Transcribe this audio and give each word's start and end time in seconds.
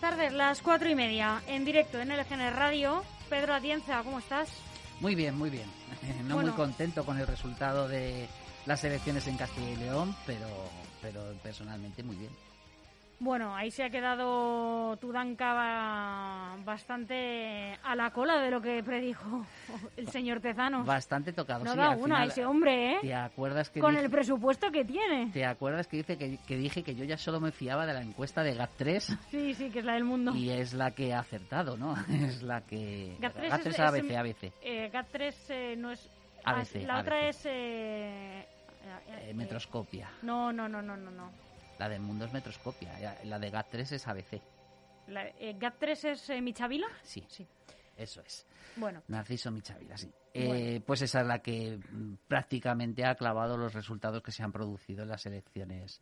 buenas 0.00 0.16
tardes, 0.16 0.32
las 0.34 0.60
cuatro 0.60 0.90
y 0.90 0.94
media, 0.94 1.42
en 1.46 1.64
directo 1.64 1.98
en 1.98 2.08
LGN 2.08 2.54
Radio. 2.54 3.02
Pedro 3.30 3.54
Atienza, 3.54 4.02
¿cómo 4.02 4.18
estás? 4.18 4.50
Muy 5.00 5.14
bien, 5.14 5.36
muy 5.36 5.48
bien. 5.48 5.70
No 6.24 6.38
muy 6.38 6.50
contento 6.50 7.04
con 7.04 7.18
el 7.18 7.26
resultado 7.26 7.88
de 7.88 8.28
las 8.66 8.84
elecciones 8.84 9.26
en 9.26 9.36
Castilla 9.36 9.70
y 9.70 9.76
León, 9.76 10.14
pero, 10.26 10.46
pero 11.00 11.22
personalmente 11.42 12.02
muy 12.02 12.16
bien. 12.16 12.30
Bueno, 13.18 13.56
ahí 13.56 13.70
se 13.70 13.82
ha 13.82 13.88
quedado 13.88 14.96
Tudanka 14.98 16.56
bastante 16.64 17.78
a 17.82 17.96
la 17.96 18.10
cola 18.10 18.40
de 18.40 18.50
lo 18.50 18.60
que 18.60 18.82
predijo 18.82 19.46
el 19.96 20.08
señor 20.08 20.40
Tezano. 20.40 20.84
Bastante 20.84 21.32
tocado. 21.32 21.64
No 21.64 21.74
da 21.74 21.90
una 21.90 22.24
ese 22.24 22.44
hombre, 22.44 22.92
¿eh? 22.94 22.98
¿Te 23.00 23.14
acuerdas 23.14 23.70
que 23.70 23.80
Con 23.80 23.96
el 23.96 24.10
presupuesto 24.10 24.70
que 24.70 24.84
tiene. 24.84 25.30
¿Te 25.32 25.46
acuerdas 25.46 25.86
que, 25.86 25.98
dice 25.98 26.18
que, 26.18 26.56
dije 26.56 26.82
que 26.82 26.94
yo 26.94 27.04
ya 27.04 27.16
solo 27.16 27.40
me 27.40 27.52
fiaba 27.52 27.86
de 27.86 27.94
la 27.94 28.02
encuesta 28.02 28.42
de 28.42 28.54
GAT3? 28.54 29.18
Sí, 29.30 29.54
sí, 29.54 29.70
que 29.70 29.78
es 29.78 29.84
la 29.84 29.94
del 29.94 30.04
mundo. 30.04 30.34
Y 30.34 30.50
es 30.50 30.74
la 30.74 30.90
que 30.90 31.14
ha 31.14 31.20
acertado, 31.20 31.76
¿no? 31.76 31.94
Es 32.26 32.42
la 32.42 32.60
que... 32.62 33.16
GAT3, 33.18 33.50
GAT3 33.50 33.66
es, 33.66 33.80
ABC, 33.80 34.16
ABC. 34.16 34.52
Eh, 34.62 34.90
GAT3 34.92 35.34
eh, 35.48 35.76
no 35.76 35.90
es... 35.90 36.10
ABC, 36.44 36.82
la 36.86 37.00
otra 37.00 37.28
es... 37.28 37.46
Eh, 37.46 38.46
eh, 39.08 39.34
metroscopia. 39.34 40.10
No, 40.22 40.52
no, 40.52 40.68
no, 40.68 40.82
no, 40.82 40.96
no, 40.96 41.10
no. 41.10 41.45
La 41.78 41.88
del 41.88 42.00
mundo 42.00 42.24
es 42.24 42.32
Metroscopia, 42.32 43.18
la 43.24 43.38
de 43.38 43.52
GAT3 43.52 43.92
es 43.92 44.06
ABC. 44.06 44.40
La, 45.08 45.26
eh, 45.28 45.56
¿GAT3 45.58 46.10
es 46.10 46.30
eh, 46.30 46.40
Michavila? 46.40 46.86
Sí, 47.02 47.24
sí. 47.28 47.46
Eso 47.96 48.20
es. 48.20 48.46
Bueno. 48.76 49.02
Narciso 49.08 49.50
Michavila, 49.50 49.96
sí. 49.96 50.10
Eh, 50.34 50.82
pues 50.86 51.00
esa 51.02 51.22
es 51.22 51.26
la 51.26 51.38
que 51.40 51.78
mm, 51.78 52.14
prácticamente 52.28 53.04
ha 53.04 53.14
clavado 53.14 53.56
los 53.56 53.72
resultados 53.72 54.22
que 54.22 54.32
se 54.32 54.42
han 54.42 54.52
producido 54.52 55.02
en 55.02 55.08
las 55.08 55.24
elecciones 55.24 56.00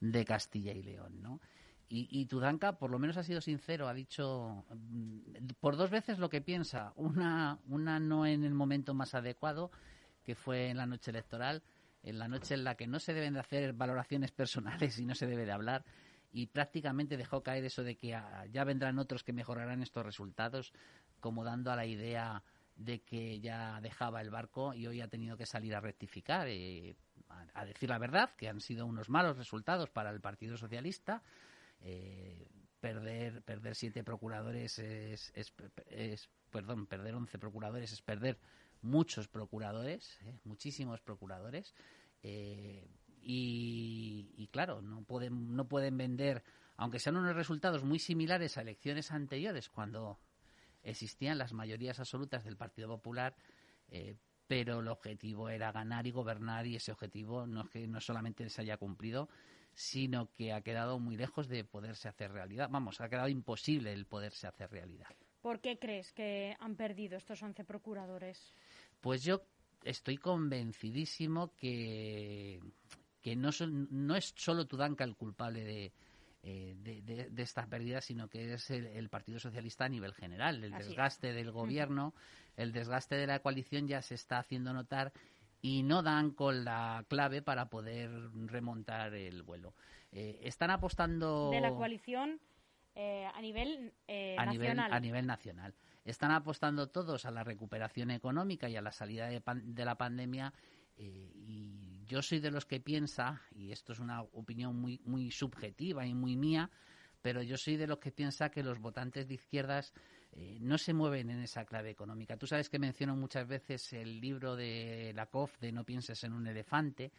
de 0.00 0.24
Castilla 0.24 0.72
y 0.72 0.82
León, 0.82 1.22
¿no? 1.22 1.40
Y, 1.88 2.08
y 2.10 2.26
Tudanka, 2.26 2.72
por 2.72 2.90
lo 2.90 2.98
menos 2.98 3.16
ha 3.16 3.22
sido 3.22 3.40
sincero, 3.40 3.88
ha 3.88 3.94
dicho 3.94 4.64
mm, 4.70 5.46
por 5.60 5.76
dos 5.76 5.90
veces 5.90 6.18
lo 6.18 6.28
que 6.28 6.40
piensa. 6.40 6.92
Una, 6.96 7.58
una 7.68 8.00
no 8.00 8.26
en 8.26 8.44
el 8.44 8.54
momento 8.54 8.94
más 8.94 9.14
adecuado, 9.14 9.70
que 10.24 10.34
fue 10.34 10.70
en 10.70 10.76
la 10.76 10.86
noche 10.86 11.10
electoral, 11.10 11.62
en 12.08 12.18
la 12.18 12.28
noche 12.28 12.54
en 12.54 12.64
la 12.64 12.74
que 12.74 12.86
no 12.86 12.98
se 12.98 13.14
deben 13.14 13.34
de 13.34 13.40
hacer 13.40 13.72
valoraciones 13.72 14.32
personales 14.32 14.98
y 14.98 15.04
no 15.04 15.14
se 15.14 15.26
debe 15.26 15.44
de 15.44 15.52
hablar 15.52 15.84
y 16.32 16.46
prácticamente 16.46 17.16
dejó 17.16 17.42
caer 17.42 17.64
eso 17.64 17.82
de 17.82 17.96
que 17.96 18.14
ah, 18.14 18.46
ya 18.50 18.64
vendrán 18.64 18.98
otros 18.98 19.24
que 19.24 19.32
mejorarán 19.32 19.82
estos 19.82 20.04
resultados, 20.04 20.72
como 21.20 21.44
dando 21.44 21.70
a 21.72 21.76
la 21.76 21.86
idea 21.86 22.42
de 22.76 23.00
que 23.00 23.40
ya 23.40 23.80
dejaba 23.80 24.20
el 24.20 24.30
barco 24.30 24.74
y 24.74 24.86
hoy 24.86 25.00
ha 25.00 25.08
tenido 25.08 25.36
que 25.36 25.46
salir 25.46 25.74
a 25.74 25.80
rectificar, 25.80 26.46
eh, 26.48 26.94
a, 27.54 27.64
decir 27.64 27.88
la 27.88 27.98
verdad, 27.98 28.30
que 28.36 28.48
han 28.48 28.60
sido 28.60 28.86
unos 28.86 29.08
malos 29.08 29.36
resultados 29.36 29.90
para 29.90 30.10
el 30.10 30.20
Partido 30.20 30.56
Socialista. 30.56 31.22
Eh, 31.80 32.46
perder 32.80 33.42
perder 33.42 33.74
siete 33.74 34.04
procuradores 34.04 34.78
es, 34.78 35.32
es, 35.34 35.52
es, 35.88 36.28
perdón 36.50 36.86
perder 36.86 37.14
once 37.16 37.36
procuradores 37.38 37.92
es 37.92 38.02
perder 38.02 38.38
muchos 38.82 39.26
procuradores, 39.26 40.20
¿eh? 40.24 40.38
muchísimos 40.44 41.00
procuradores, 41.00 41.74
eh, 42.22 42.88
y, 43.20 44.48
claro, 44.50 44.80
no 44.80 45.02
pueden, 45.02 45.54
no 45.54 45.68
pueden 45.68 45.98
vender, 45.98 46.42
aunque 46.76 46.98
sean 46.98 47.16
unos 47.16 47.36
resultados 47.36 47.84
muy 47.84 47.98
similares 47.98 48.56
a 48.56 48.62
elecciones 48.62 49.10
anteriores, 49.10 49.68
cuando 49.68 50.18
existían 50.82 51.36
las 51.36 51.52
mayorías 51.52 52.00
absolutas 52.00 52.44
del 52.44 52.56
Partido 52.56 52.88
Popular, 52.88 53.36
eh, 53.88 54.16
pero 54.46 54.80
el 54.80 54.88
objetivo 54.88 55.50
era 55.50 55.72
ganar 55.72 56.06
y 56.06 56.10
gobernar 56.10 56.66
y 56.66 56.76
ese 56.76 56.92
objetivo 56.92 57.46
no 57.46 57.62
es 57.62 57.68
que 57.68 57.86
no 57.86 58.00
solamente 58.00 58.48
se 58.48 58.62
haya 58.62 58.78
cumplido, 58.78 59.28
sino 59.74 60.32
que 60.32 60.52
ha 60.52 60.62
quedado 60.62 60.98
muy 60.98 61.16
lejos 61.16 61.48
de 61.48 61.64
poderse 61.64 62.08
hacer 62.08 62.32
realidad. 62.32 62.68
Vamos, 62.70 63.00
ha 63.00 63.08
quedado 63.08 63.28
imposible 63.28 63.92
el 63.92 64.06
poderse 64.06 64.46
hacer 64.46 64.70
realidad. 64.70 65.14
¿Por 65.42 65.60
qué 65.60 65.78
crees 65.78 66.12
que 66.12 66.56
han 66.58 66.76
perdido 66.76 67.16
estos 67.16 67.42
11 67.42 67.64
procuradores? 67.64 68.54
Pues 69.00 69.22
yo 69.22 69.42
estoy 69.88 70.18
convencidísimo 70.18 71.54
que, 71.56 72.60
que 73.22 73.36
no, 73.36 73.50
no 73.90 74.16
es 74.16 74.34
solo 74.36 74.66
Tudanka 74.66 75.04
el 75.04 75.16
culpable 75.16 75.92
eh, 76.42 76.74
de, 76.78 77.30
de, 77.30 77.42
esta 77.42 77.66
pérdida, 77.66 78.00
sino 78.00 78.28
que 78.28 78.54
es 78.54 78.70
el, 78.70 79.08
Partido 79.08 79.38
Socialista 79.38 79.86
a 79.86 79.88
nivel 79.88 80.12
general. 80.14 80.62
El 80.62 80.72
desgaste 80.72 81.32
del 81.32 81.50
gobierno, 81.50 82.14
el 82.56 82.72
desgaste 82.72 83.16
de 83.16 83.26
la 83.26 83.40
coalición 83.40 83.88
ya 83.88 84.02
se 84.02 84.14
está 84.14 84.38
haciendo 84.38 84.72
notar 84.72 85.12
y 85.60 85.82
no 85.82 86.02
dan 86.02 86.30
con 86.30 86.64
la 86.64 87.04
clave 87.08 87.42
para 87.42 87.70
poder 87.70 88.10
remontar 88.46 89.14
el 89.14 89.42
vuelo. 89.42 89.74
Eh, 90.12 90.38
están 90.42 90.70
apostando. 90.70 91.50
De 91.50 91.60
la 91.60 91.70
coalición 91.70 92.40
eh, 92.98 93.26
a 93.32 93.40
nivel 93.40 93.92
a 94.36 94.44
nacional. 94.44 94.52
Nivel, 94.52 94.92
a 94.92 95.00
nivel 95.00 95.26
nacional 95.26 95.74
están 96.04 96.30
apostando 96.30 96.88
todos 96.88 97.26
a 97.26 97.30
la 97.30 97.44
recuperación 97.44 98.10
económica 98.10 98.68
y 98.68 98.76
a 98.76 98.82
la 98.82 98.92
salida 98.92 99.28
de, 99.28 99.42
de 99.44 99.84
la 99.84 99.96
pandemia 99.96 100.52
eh, 100.96 101.32
y 101.34 102.04
yo 102.06 102.22
soy 102.22 102.40
de 102.40 102.50
los 102.50 102.64
que 102.64 102.80
piensa, 102.80 103.42
y 103.54 103.70
esto 103.70 103.92
es 103.92 104.00
una 104.00 104.22
opinión 104.22 104.74
muy, 104.80 105.00
muy 105.04 105.30
subjetiva 105.30 106.06
y 106.06 106.14
muy 106.14 106.36
mía, 106.36 106.70
pero 107.22 107.42
yo 107.42 107.56
soy 107.56 107.76
de 107.76 107.86
los 107.86 107.98
que 107.98 108.10
piensa 108.10 108.50
que 108.50 108.62
los 108.62 108.80
votantes 108.80 109.28
de 109.28 109.34
izquierdas 109.34 109.92
eh, 110.32 110.56
no 110.60 110.78
se 110.78 110.94
mueven 110.94 111.30
en 111.30 111.42
esa 111.42 111.64
clave 111.64 111.90
económica. 111.90 112.36
Tú 112.36 112.46
sabes 112.46 112.68
que 112.68 112.78
menciono 112.78 113.14
muchas 113.14 113.46
veces 113.46 113.92
el 113.92 114.20
libro 114.20 114.56
de 114.56 115.12
Lakoff 115.14 115.58
de 115.58 115.72
No 115.72 115.84
pienses 115.84 116.24
en 116.24 116.32
un 116.32 116.46
elefante, 116.46 117.12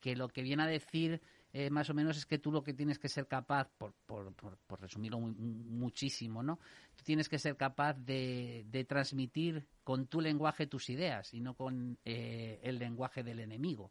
que 0.00 0.16
lo 0.16 0.28
que 0.28 0.42
viene 0.42 0.62
a 0.62 0.66
decir 0.66 1.20
eh, 1.52 1.68
más 1.68 1.90
o 1.90 1.94
menos 1.94 2.16
es 2.16 2.26
que 2.26 2.38
tú 2.38 2.52
lo 2.52 2.62
que 2.62 2.74
tienes 2.74 2.98
que 2.98 3.08
ser 3.08 3.26
capaz, 3.26 3.68
por, 3.76 3.92
por, 4.06 4.32
por, 4.34 4.80
resumirlo 4.80 5.18
muchísimo, 5.18 6.44
¿no? 6.44 6.60
Tú 6.94 7.02
tienes 7.02 7.28
que 7.28 7.38
ser 7.38 7.56
capaz 7.56 7.94
de, 7.94 8.64
de, 8.68 8.84
transmitir 8.84 9.66
con 9.82 10.06
tu 10.06 10.20
lenguaje 10.20 10.68
tus 10.68 10.88
ideas 10.90 11.34
y 11.34 11.40
no 11.40 11.54
con 11.54 11.98
eh, 12.04 12.60
el 12.62 12.78
lenguaje 12.78 13.24
del 13.24 13.40
enemigo. 13.40 13.90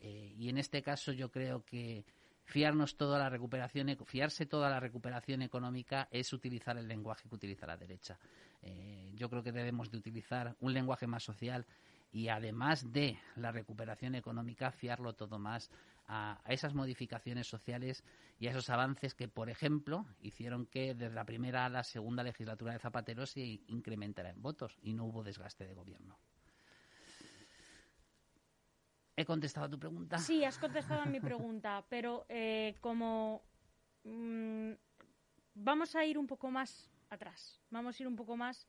Eh, 0.00 0.34
y 0.36 0.48
en 0.48 0.58
este 0.58 0.82
caso 0.82 1.12
yo 1.12 1.30
creo 1.30 1.64
que 1.64 2.04
fiarnos 2.44 2.96
toda 2.96 3.18
la 3.18 3.28
recuperación, 3.28 3.96
fiarse 4.04 4.46
toda 4.46 4.68
la 4.68 4.80
recuperación 4.80 5.42
económica 5.42 6.08
es 6.10 6.32
utilizar 6.32 6.78
el 6.78 6.88
lenguaje 6.88 7.28
que 7.28 7.34
utiliza 7.34 7.66
la 7.66 7.76
derecha. 7.76 8.18
yo 9.14 9.28
creo 9.28 9.42
que 9.42 9.52
debemos 9.52 9.90
de 9.90 9.98
utilizar 9.98 10.56
un 10.60 10.72
lenguaje 10.72 11.06
más 11.06 11.22
social 11.22 11.66
y 12.10 12.28
además 12.28 12.90
de 12.90 13.18
la 13.36 13.52
recuperación 13.52 14.14
económica, 14.14 14.72
fiarlo 14.72 15.12
todo 15.12 15.38
más 15.38 15.70
a, 16.08 16.40
esas 16.46 16.74
modificaciones 16.74 17.46
sociales 17.46 18.02
y 18.38 18.46
a 18.46 18.50
esos 18.50 18.70
avances 18.70 19.14
que, 19.14 19.28
por 19.28 19.50
ejemplo, 19.50 20.06
hicieron 20.20 20.66
que 20.66 20.94
desde 20.94 21.14
la 21.14 21.24
primera 21.24 21.66
a 21.66 21.68
la 21.68 21.84
segunda 21.84 22.22
legislatura 22.22 22.72
de 22.72 22.78
Zapatero 22.78 23.26
se 23.26 23.40
incrementara 23.68 24.30
en 24.30 24.42
votos 24.42 24.78
y 24.82 24.94
no 24.94 25.04
hubo 25.04 25.22
desgaste 25.22 25.66
de 25.66 25.74
gobierno. 25.74 26.18
¿He 29.16 29.24
contestado 29.24 29.66
a 29.66 29.70
tu 29.70 29.78
pregunta? 29.78 30.18
Sí, 30.18 30.44
has 30.44 30.58
contestado 30.58 31.02
a 31.02 31.06
mi 31.06 31.20
pregunta, 31.20 31.84
pero 31.88 32.24
eh, 32.28 32.76
como 32.80 33.42
mm, 34.04 34.72
vamos 35.54 35.94
a 35.96 36.04
ir 36.04 36.16
un 36.18 36.26
poco 36.26 36.50
más 36.50 36.88
atrás, 37.10 37.60
vamos 37.70 37.98
a 37.98 38.02
ir 38.02 38.06
un 38.06 38.16
poco 38.16 38.36
más 38.36 38.68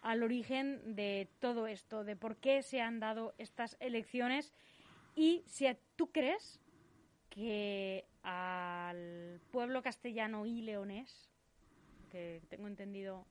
al 0.00 0.22
origen 0.22 0.94
de 0.94 1.28
todo 1.40 1.66
esto, 1.66 2.04
de 2.04 2.16
por 2.16 2.36
qué 2.36 2.62
se 2.62 2.80
han 2.80 3.00
dado 3.00 3.34
estas 3.36 3.76
elecciones 3.80 4.54
y 5.16 5.42
si 5.46 5.66
tú 5.96 6.10
crees 6.12 6.60
que 7.30 8.04
al 8.22 9.40
pueblo 9.50 9.82
castellano 9.82 10.44
y 10.44 10.62
leonés, 10.62 11.30
que 12.10 12.42
tengo 12.48 12.66
entendido 12.66 13.26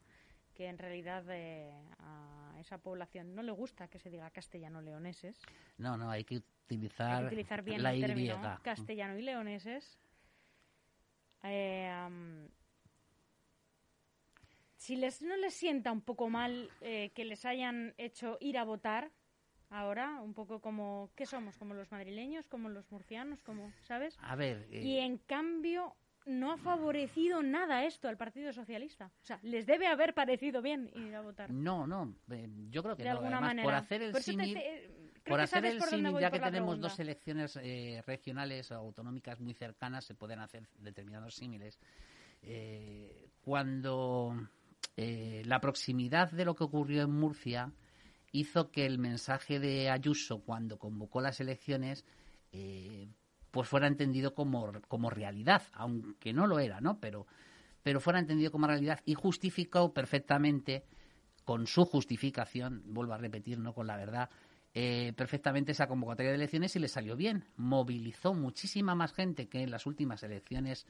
que 0.55 0.67
en 0.67 0.77
realidad 0.77 1.23
eh, 1.29 1.71
a 1.99 2.55
esa 2.59 2.77
población 2.77 3.35
no 3.35 3.43
le 3.43 3.51
gusta 3.51 3.87
que 3.87 3.99
se 3.99 4.09
diga 4.09 4.29
castellano-leoneses. 4.31 5.39
No, 5.77 5.95
no, 5.97 6.09
hay 6.09 6.23
que 6.23 6.37
utilizar, 6.65 7.25
utilizar 7.25 7.61
bien 7.61 7.83
la 7.83 7.93
el 7.93 8.01
término 8.01 8.59
castellano 8.63 9.17
y 9.17 9.21
leoneses. 9.21 9.99
Eh, 11.43 12.47
si 14.75 14.95
les, 14.95 15.21
no 15.21 15.35
les 15.37 15.53
sienta 15.53 15.91
un 15.91 16.01
poco 16.01 16.29
mal 16.29 16.69
eh, 16.81 17.11
que 17.13 17.25
les 17.25 17.45
hayan 17.45 17.93
hecho 17.97 18.37
ir 18.39 18.57
a 18.57 18.63
votar 18.63 19.11
ahora, 19.69 20.19
un 20.21 20.33
poco 20.33 20.59
como, 20.59 21.11
¿qué 21.15 21.25
somos? 21.25 21.57
Como 21.57 21.73
los 21.73 21.91
madrileños, 21.91 22.47
como 22.47 22.69
los 22.69 22.91
murcianos, 22.91 23.41
como, 23.43 23.71
¿sabes? 23.81 24.17
A 24.21 24.35
ver. 24.35 24.67
Eh, 24.71 24.81
y 24.81 24.97
en 24.97 25.17
cambio 25.17 25.95
no 26.25 26.51
ha 26.51 26.57
favorecido 26.57 27.41
nada 27.41 27.85
esto 27.85 28.07
al 28.07 28.17
Partido 28.17 28.51
Socialista. 28.53 29.11
O 29.21 29.25
sea, 29.25 29.39
les 29.43 29.65
debe 29.65 29.87
haber 29.87 30.13
parecido 30.13 30.61
bien 30.61 30.89
ir 30.95 31.15
a 31.15 31.21
votar. 31.21 31.51
No, 31.51 31.87
no, 31.87 32.15
eh, 32.31 32.47
yo 32.69 32.83
creo 32.83 32.95
que 32.95 33.03
de 33.03 33.09
Alguna 33.09 33.39
manera. 33.39 33.63
por 33.63 33.73
hacer 33.73 34.01
el 34.01 34.15
símil... 34.15 34.57
Por 35.25 35.41
hacer 35.41 35.63
el 35.65 35.81
símil, 35.81 36.17
ya 36.19 36.31
que 36.31 36.39
tenemos 36.39 36.79
dos 36.79 36.97
elecciones 36.99 37.55
eh, 37.61 38.01
regionales 38.07 38.71
o 38.71 38.75
autonómicas 38.75 39.39
muy 39.39 39.53
cercanas, 39.53 40.05
se 40.05 40.15
pueden 40.15 40.39
hacer 40.39 40.67
determinados 40.79 41.35
símiles. 41.35 41.79
cuando 43.41 44.35
la 44.95 45.59
proximidad 45.59 46.31
de 46.31 46.45
lo 46.45 46.55
que 46.55 46.63
ocurrió 46.63 47.03
en 47.03 47.11
Murcia 47.11 47.71
hizo 48.31 48.71
que 48.71 48.85
el 48.85 48.97
mensaje 48.97 49.59
de 49.59 49.89
Ayuso 49.89 50.39
cuando 50.39 50.77
convocó 50.77 51.21
las 51.21 51.39
elecciones 51.39 52.05
eh, 52.51 53.07
pues 53.51 53.67
fuera 53.67 53.87
entendido 53.87 54.33
como, 54.33 54.71
como 54.87 55.09
realidad, 55.09 55.63
aunque 55.73 56.33
no 56.33 56.47
lo 56.47 56.59
era, 56.59 56.81
¿no? 56.81 56.99
Pero, 56.99 57.25
pero 57.83 57.99
fuera 57.99 58.19
entendido 58.19 58.51
como 58.51 58.67
realidad 58.67 59.01
y 59.05 59.15
justificó 59.15 59.93
perfectamente, 59.93 60.85
con 61.45 61.65
su 61.65 61.85
justificación, 61.85 62.83
vuelvo 62.85 63.13
a 63.13 63.17
repetir, 63.17 63.57
no 63.57 63.73
con 63.73 63.87
la 63.87 63.97
verdad, 63.97 64.29
eh, 64.75 65.13
perfectamente 65.15 65.71
esa 65.71 65.87
convocatoria 65.87 66.29
de 66.29 66.35
elecciones 66.35 66.75
y 66.75 66.79
le 66.79 66.87
salió 66.87 67.15
bien. 67.15 67.45
Movilizó 67.55 68.35
muchísima 68.35 68.93
más 68.93 69.13
gente 69.13 69.47
que 69.47 69.63
en 69.63 69.71
las 69.71 69.87
últimas 69.87 70.21
elecciones 70.21 70.85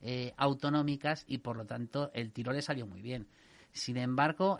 eh, 0.00 0.32
autonómicas 0.36 1.24
y 1.28 1.38
por 1.38 1.56
lo 1.56 1.64
tanto 1.64 2.10
el 2.12 2.32
tiro 2.32 2.52
le 2.52 2.62
salió 2.62 2.88
muy 2.88 3.02
bien. 3.02 3.28
Sin 3.72 3.98
embargo, 3.98 4.58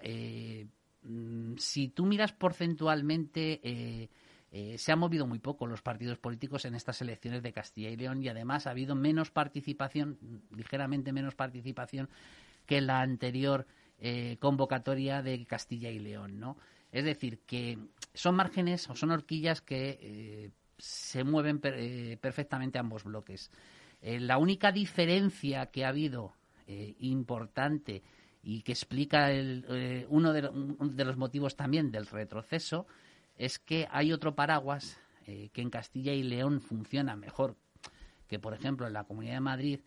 si 1.57 1.89
tú 1.89 2.07
miras 2.07 2.33
porcentualmente, 2.33 4.09
se 4.77 4.93
han 4.93 4.99
movido 4.99 5.27
muy 5.27 5.39
poco 5.39 5.67
los 5.67 5.83
partidos 5.83 6.19
políticos 6.19 6.65
en 6.65 6.75
estas 6.75 7.01
elecciones 7.01 7.43
de 7.43 7.53
Castilla 7.53 7.91
y 7.91 7.97
León 7.97 8.23
y 8.23 8.29
además 8.29 8.67
ha 8.67 8.71
habido 8.71 8.95
menos 8.95 9.31
participación, 9.31 10.19
ligeramente 10.55 11.13
menos 11.13 11.35
participación 11.35 12.09
que 12.67 12.81
la 12.81 13.01
anterior 13.01 13.67
convocatoria 14.39 15.23
de 15.23 15.45
Castilla 15.47 15.91
y 15.91 15.99
León, 15.99 16.39
¿no? 16.39 16.57
Es 16.93 17.05
decir, 17.05 17.41
que 17.47 17.79
son 18.15 18.35
márgenes 18.35 18.89
o 18.91 18.97
son 18.97 19.11
horquillas 19.11 19.61
que 19.61 19.99
eh, 20.01 20.51
se 20.79 21.25
mueven 21.25 21.61
eh, 21.63 22.19
perfectamente 22.21 22.79
ambos 22.79 23.05
bloques. 23.05 23.51
Eh, 24.03 24.19
la 24.19 24.39
única 24.39 24.73
diferencia 24.73 25.67
que 25.67 25.85
ha 25.85 25.89
habido 25.89 26.35
importante 27.01 28.05
y 28.43 28.63
que 28.63 28.73
explica 28.73 29.31
uno, 30.09 30.33
de, 30.33 31.05
los 31.05 31.17
motivos 31.17 31.57
también 31.57 31.91
del 31.91 32.07
retroceso 32.07 32.87
es 33.37 33.59
que 33.59 33.87
hay 33.91 34.13
otro 34.13 34.35
paraguas 34.35 35.01
que 35.25 35.63
en 35.63 35.71
Castilla 35.71 36.13
y 36.13 36.23
León 36.23 36.61
funciona 36.61 37.15
mejor 37.17 37.57
que, 38.27 38.39
por 38.39 38.55
ejemplo, 38.55 38.87
en 38.87 38.93
la 38.93 39.05
Comunidad 39.05 39.35
de 39.35 39.41
Madrid, 39.41 39.81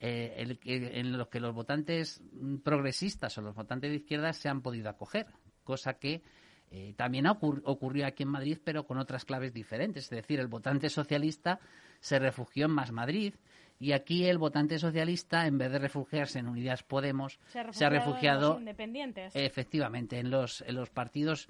en 0.00 1.18
los 1.18 1.28
que 1.28 1.40
los 1.40 1.54
votantes 1.54 2.22
progresistas 2.64 3.36
o 3.38 3.42
los 3.42 3.54
votantes 3.54 3.90
de 3.90 3.96
izquierda 3.96 4.32
se 4.32 4.48
han 4.48 4.62
podido 4.62 4.88
acoger, 4.88 5.26
cosa 5.64 5.94
que 5.94 6.22
eh, 6.70 6.94
también 6.96 7.26
ocurrió 7.26 8.06
aquí 8.06 8.24
en 8.24 8.28
Madrid, 8.28 8.58
pero 8.62 8.86
con 8.86 8.98
otras 8.98 9.24
claves 9.24 9.52
diferentes. 9.54 10.04
Es 10.04 10.10
decir, 10.10 10.38
el 10.38 10.48
votante 10.48 10.90
socialista 10.90 11.60
se 12.00 12.18
refugió 12.18 12.66
en 12.66 12.72
Más 12.72 12.92
Madrid 12.92 13.34
y 13.80 13.92
aquí 13.92 14.26
el 14.26 14.38
votante 14.38 14.78
socialista, 14.78 15.46
en 15.46 15.58
vez 15.58 15.70
de 15.70 15.78
refugiarse 15.78 16.40
en 16.40 16.48
Unidas 16.48 16.82
Podemos, 16.82 17.38
se 17.70 17.84
ha 17.84 17.88
refugiado, 17.88 18.54
en 18.54 18.60
independientes. 18.60 19.36
Efectivamente, 19.36 20.18
en 20.18 20.30
los, 20.30 20.62
en 20.62 20.74
los 20.74 20.90
partidos, 20.90 21.48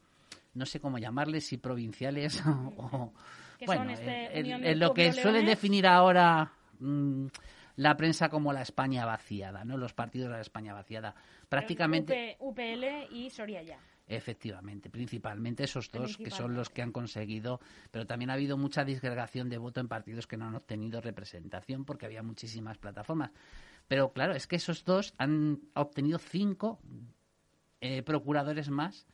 no 0.55 0.67
sé 0.67 0.81
cómo 0.81 0.99
llamarles, 0.99 1.47
si 1.47 1.57
provinciales 1.57 2.43
o... 2.77 3.13
bueno, 3.65 3.91
este 3.91 4.39
en, 4.39 4.79
lo 4.79 4.93
que 4.93 5.13
suelen 5.13 5.47
definir 5.47 5.87
ahora 5.87 6.53
mm, 6.81 7.27
la 7.77 7.97
prensa 7.97 8.29
como 8.29 8.53
la 8.53 8.63
España 8.63 9.07
vaciada, 9.07 9.65
¿no? 9.65 9.77
Los 9.79 9.95
partidos 9.95 10.29
de 10.29 10.35
la 10.35 10.43
España 10.43 10.75
vaciada. 10.75 11.15
Prácticamente... 11.49 12.37
UPL 12.41 13.13
y 13.13 13.31
Soria 13.31 13.63
ya. 13.63 13.79
Efectivamente, 14.11 14.89
principalmente 14.89 15.65
esos 15.65 15.91
dos 15.91 16.17
que 16.17 16.31
son 16.31 16.55
los 16.55 16.71
que 16.71 16.81
han 16.81 16.93
conseguido, 16.93 17.61
pero 17.91 18.07
también 18.07 18.31
ha 18.31 18.35
habido 18.35 18.57
mucha 18.57 18.83
disgregación 18.83 19.51
de 19.51 19.59
voto 19.59 19.81
en 19.81 19.89
partidos 19.89 20.27
que 20.27 20.39
no 20.39 20.47
han 20.47 20.55
obtenido 20.55 21.03
representación 21.03 21.85
porque 21.85 22.07
había 22.07 22.23
muchísimas 22.23 22.79
plataformas. 22.79 23.33
Pero 23.87 24.15
claro, 24.15 24.35
es 24.35 24.47
que 24.47 24.57
esos 24.57 24.87
dos 24.87 25.13
han 25.19 25.61
obtenido 25.75 26.19
cinco 26.19 26.81
eh, 27.83 28.03
procuradores 28.03 28.71
más 28.71 29.07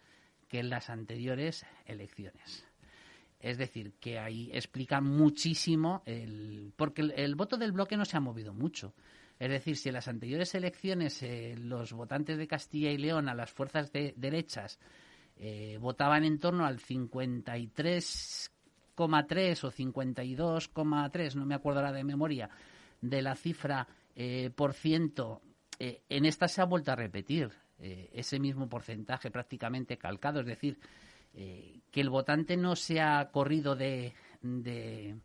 que 0.47 0.61
en 0.61 0.71
las 0.71 0.89
anteriores 0.91 1.67
elecciones. 1.87 2.65
Es 3.41 3.59
decir, 3.59 3.95
que 4.01 4.21
ahí 4.21 4.49
explica 4.53 5.01
muchísimo, 5.01 6.03
el, 6.07 6.73
porque 6.77 7.03
el 7.03 7.35
voto 7.35 7.57
del 7.57 7.73
bloque 7.73 7.97
no 7.97 8.05
se 8.05 8.17
ha 8.17 8.21
movido 8.21 8.55
mucho. 8.55 8.95
Es 9.39 9.51
decir, 9.51 9.77
si 9.77 9.89
en 9.89 9.95
las 9.95 10.09
anteriores 10.09 10.55
elecciones 10.55 11.23
eh, 11.23 11.55
los 11.59 11.93
votantes 11.93 12.39
de 12.39 12.47
Castilla 12.47 12.91
y 12.91 12.99
León 12.99 13.29
a 13.29 13.35
las 13.35 13.51
fuerzas 13.51 13.91
de 13.93 14.15
derechas 14.17 14.79
eh, 15.37 15.77
votaban 15.81 16.25
en 16.25 16.39
torno 16.39 16.65
al 16.65 16.79
53,3 16.79 18.51
o 18.97 19.73
52,3, 19.73 21.35
no 21.35 21.47
me 21.47 21.57
acuerdo 21.57 21.81
ahora 21.81 21.93
de 21.93 22.05
memoria, 22.05 22.49
de 23.01 23.23
la 23.23 23.35
cifra 23.35 23.89
eh, 24.15 24.51
por 24.55 24.73
ciento, 24.73 25.43
en 25.77 26.25
esta 26.25 26.47
se 26.47 26.63
ha 26.63 26.67
vuelto 26.67 26.93
a 26.93 26.97
repetir 26.97 27.51
ese 27.81 28.39
mismo 28.39 28.69
porcentaje 28.69 29.33
prácticamente 29.33 29.99
calcado, 29.99 30.39
es 30.41 30.47
decir, 30.47 30.79
que 31.33 32.01
el 32.01 32.09
votante 32.09 32.57
no 32.57 32.77
se 32.77 33.01
ha 33.01 33.29
corrido 33.33 33.75
de, 33.75 34.15
de 34.41 35.19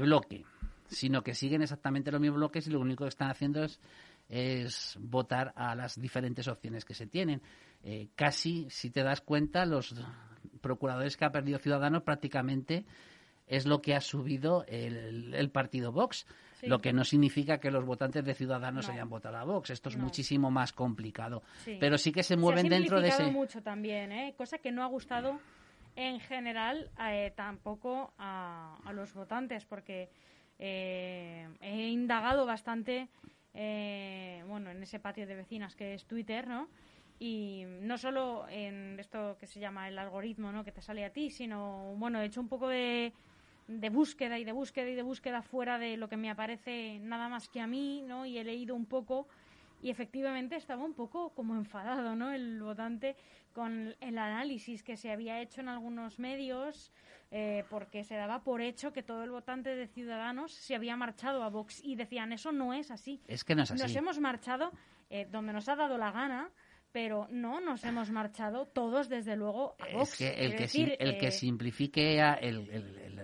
bloque 0.00 0.46
sino 0.92 1.22
que 1.22 1.34
siguen 1.34 1.62
exactamente 1.62 2.10
los 2.10 2.20
mismos 2.20 2.38
bloques 2.38 2.66
y 2.66 2.70
lo 2.70 2.80
único 2.80 3.04
que 3.04 3.08
están 3.08 3.30
haciendo 3.30 3.64
es, 3.64 3.80
es 4.28 4.96
votar 5.00 5.52
a 5.56 5.74
las 5.74 6.00
diferentes 6.00 6.48
opciones 6.48 6.84
que 6.84 6.94
se 6.94 7.06
tienen. 7.06 7.42
Eh, 7.82 8.08
casi, 8.14 8.68
si 8.70 8.90
te 8.90 9.02
das 9.02 9.20
cuenta, 9.20 9.66
los 9.66 9.94
procuradores 10.60 11.16
que 11.16 11.24
ha 11.24 11.32
perdido 11.32 11.58
Ciudadanos 11.58 12.02
prácticamente 12.02 12.84
es 13.46 13.66
lo 13.66 13.82
que 13.82 13.94
ha 13.94 14.00
subido 14.00 14.64
el, 14.68 15.50
partido 15.50 15.92
Vox. 15.92 16.26
Lo 16.62 16.78
que 16.78 16.92
no 16.92 17.02
significa 17.02 17.58
que 17.58 17.72
los 17.72 17.84
votantes 17.84 18.24
de 18.24 18.34
Ciudadanos 18.34 18.88
hayan 18.88 19.08
votado 19.08 19.36
a 19.36 19.44
Vox. 19.44 19.70
Esto 19.70 19.88
es 19.88 19.96
muchísimo 19.96 20.48
más 20.48 20.72
complicado. 20.72 21.42
Pero 21.80 21.98
sí 21.98 22.12
que 22.12 22.22
se 22.22 22.36
mueven 22.36 22.68
dentro 22.68 23.00
de 23.00 23.08
ese. 23.08 23.30
mucho 23.32 23.62
también, 23.62 24.12
¿eh? 24.12 24.34
cosa 24.38 24.58
que 24.58 24.70
no 24.70 24.84
ha 24.84 24.86
gustado 24.86 25.40
en 25.96 26.20
general 26.20 26.90
eh, 27.10 27.32
tampoco 27.34 28.14
a, 28.16 28.78
a, 28.84 28.92
los 28.92 29.12
votantes, 29.12 29.64
porque 29.66 30.08
eh, 30.64 31.48
he 31.60 31.88
indagado 31.88 32.46
bastante 32.46 33.08
eh, 33.52 34.44
bueno, 34.46 34.70
en 34.70 34.80
ese 34.80 35.00
patio 35.00 35.26
de 35.26 35.34
vecinas 35.34 35.74
que 35.74 35.94
es 35.94 36.06
Twitter, 36.06 36.46
¿no? 36.46 36.68
Y 37.18 37.64
no 37.80 37.98
solo 37.98 38.46
en 38.48 38.98
esto 39.00 39.36
que 39.40 39.48
se 39.48 39.58
llama 39.58 39.88
el 39.88 39.98
algoritmo, 39.98 40.52
¿no? 40.52 40.62
Que 40.64 40.70
te 40.70 40.80
sale 40.80 41.04
a 41.04 41.12
ti, 41.12 41.30
sino, 41.30 41.94
bueno, 41.96 42.20
he 42.20 42.26
hecho 42.26 42.40
un 42.40 42.48
poco 42.48 42.68
de, 42.68 43.12
de 43.66 43.90
búsqueda 43.90 44.38
y 44.38 44.44
de 44.44 44.52
búsqueda 44.52 44.88
y 44.88 44.94
de 44.94 45.02
búsqueda 45.02 45.42
fuera 45.42 45.80
de 45.80 45.96
lo 45.96 46.08
que 46.08 46.16
me 46.16 46.30
aparece 46.30 47.00
nada 47.00 47.28
más 47.28 47.48
que 47.48 47.60
a 47.60 47.66
mí, 47.66 48.04
¿no? 48.06 48.24
Y 48.24 48.38
he 48.38 48.44
leído 48.44 48.76
un 48.76 48.86
poco 48.86 49.26
y 49.82 49.90
efectivamente 49.90 50.54
estaba 50.54 50.84
un 50.84 50.94
poco 50.94 51.30
como 51.30 51.56
enfadado, 51.56 52.14
¿no? 52.14 52.30
El 52.30 52.62
votante 52.62 53.16
con 53.52 53.96
el 54.00 54.16
análisis 54.16 54.84
que 54.84 54.96
se 54.96 55.10
había 55.10 55.40
hecho 55.40 55.60
en 55.60 55.68
algunos 55.68 56.20
medios 56.20 56.92
eh, 57.34 57.64
porque 57.70 58.04
se 58.04 58.14
daba 58.14 58.44
por 58.44 58.60
hecho 58.60 58.92
que 58.92 59.02
todo 59.02 59.24
el 59.24 59.30
votante 59.30 59.74
de 59.74 59.86
Ciudadanos 59.86 60.52
se 60.52 60.74
había 60.74 60.96
marchado 60.98 61.42
a 61.42 61.48
Vox 61.48 61.80
y 61.82 61.96
decían 61.96 62.30
eso 62.30 62.52
no 62.52 62.74
es 62.74 62.90
así. 62.90 63.22
Es 63.26 63.42
que 63.42 63.54
no 63.54 63.62
es 63.62 63.70
así. 63.70 63.82
Nos 63.82 63.96
hemos 63.96 64.20
marchado 64.20 64.70
eh, 65.08 65.26
donde 65.30 65.54
nos 65.54 65.66
ha 65.70 65.76
dado 65.76 65.96
la 65.96 66.12
gana 66.12 66.50
pero 66.92 67.26
no 67.30 67.58
nos 67.62 67.82
hemos 67.84 68.10
marchado 68.10 68.66
todos 68.66 69.08
desde 69.08 69.34
luego 69.34 69.76
a 69.80 69.96
Vox. 69.96 70.10
Es 70.10 70.18
que 70.18 70.44
el, 70.44 70.56
que, 70.56 70.96
el 71.00 71.16
que 71.16 71.28
eh, 71.28 71.30
simplifique, 71.30 72.20
el, 72.20 72.68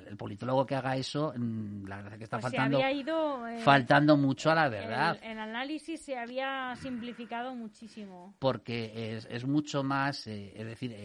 el, 0.08 0.16
politólogo 0.16 0.64
que 0.64 0.74
haga 0.74 0.96
eso, 0.96 1.34
mm, 1.36 1.86
la 1.86 1.96
verdad 1.96 2.14
es 2.14 2.18
que 2.18 2.24
está 2.24 2.38
pues 2.38 2.54
faltando, 2.54 2.80
faltando 3.58 4.16
mucho 4.16 4.50
a 4.50 4.54
la 4.54 4.70
verdad. 4.70 5.18
El, 5.22 5.38
análisis 5.38 6.00
se 6.00 6.16
había 6.16 6.74
simplificado 6.76 7.54
muchísimo. 7.54 8.34
Porque 8.38 9.16
es, 9.16 9.28
es 9.30 9.44
mucho 9.44 9.82
más, 9.82 10.26
es 10.26 10.64
decir, 10.64 10.96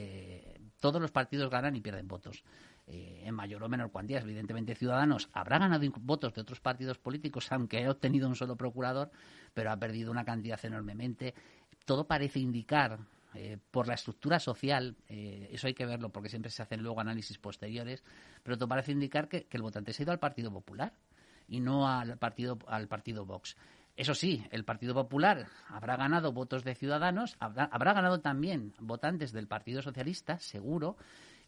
todos 0.79 1.01
los 1.01 1.11
partidos 1.11 1.49
ganan 1.49 1.75
y 1.75 1.81
pierden 1.81 2.07
votos. 2.07 2.45
Eh, 2.85 3.23
en 3.23 3.33
mayor 3.33 3.63
o 3.63 3.69
menor 3.69 3.91
cuantía. 3.91 4.19
Evidentemente, 4.19 4.75
Ciudadanos 4.75 5.29
habrá 5.31 5.57
ganado 5.57 5.89
votos 6.01 6.33
de 6.33 6.41
otros 6.41 6.59
partidos 6.59 6.97
políticos, 6.97 7.49
aunque 7.51 7.77
haya 7.77 7.91
obtenido 7.91 8.27
un 8.27 8.35
solo 8.35 8.57
procurador, 8.57 9.09
pero 9.53 9.71
ha 9.71 9.77
perdido 9.77 10.11
una 10.11 10.25
cantidad 10.25 10.59
enormemente. 10.65 11.33
Todo 11.85 12.05
parece 12.05 12.39
indicar, 12.39 12.99
eh, 13.35 13.57
por 13.71 13.87
la 13.87 13.93
estructura 13.93 14.37
social, 14.37 14.97
eh, 15.07 15.49
eso 15.53 15.67
hay 15.67 15.73
que 15.73 15.85
verlo 15.85 16.09
porque 16.09 16.27
siempre 16.27 16.51
se 16.51 16.61
hacen 16.61 16.83
luego 16.83 16.99
análisis 16.99 17.37
posteriores, 17.37 18.03
pero 18.43 18.57
todo 18.57 18.67
parece 18.67 18.91
indicar 18.91 19.29
que, 19.29 19.47
el 19.49 19.61
votante 19.61 19.93
se 19.93 20.01
ha 20.01 20.03
ido 20.03 20.11
al 20.11 20.19
Partido 20.19 20.51
Popular 20.51 20.93
y 21.47 21.61
no 21.61 21.87
al 21.87 22.17
partido, 22.17 22.59
al 22.67 22.89
partido 22.89 23.25
Vox. 23.25 23.55
Eso 23.95 24.13
sí, 24.15 24.45
el 24.49 24.65
Partido 24.65 24.93
Popular 24.93 25.47
habrá 25.69 25.95
ganado 25.95 26.33
votos 26.33 26.63
de 26.63 26.75
ciudadanos, 26.75 27.37
habrá 27.39 27.93
ganado 27.93 28.19
también 28.21 28.73
votantes 28.79 29.31
del 29.31 29.47
Partido 29.47 29.83
Socialista, 29.83 30.39
seguro, 30.39 30.97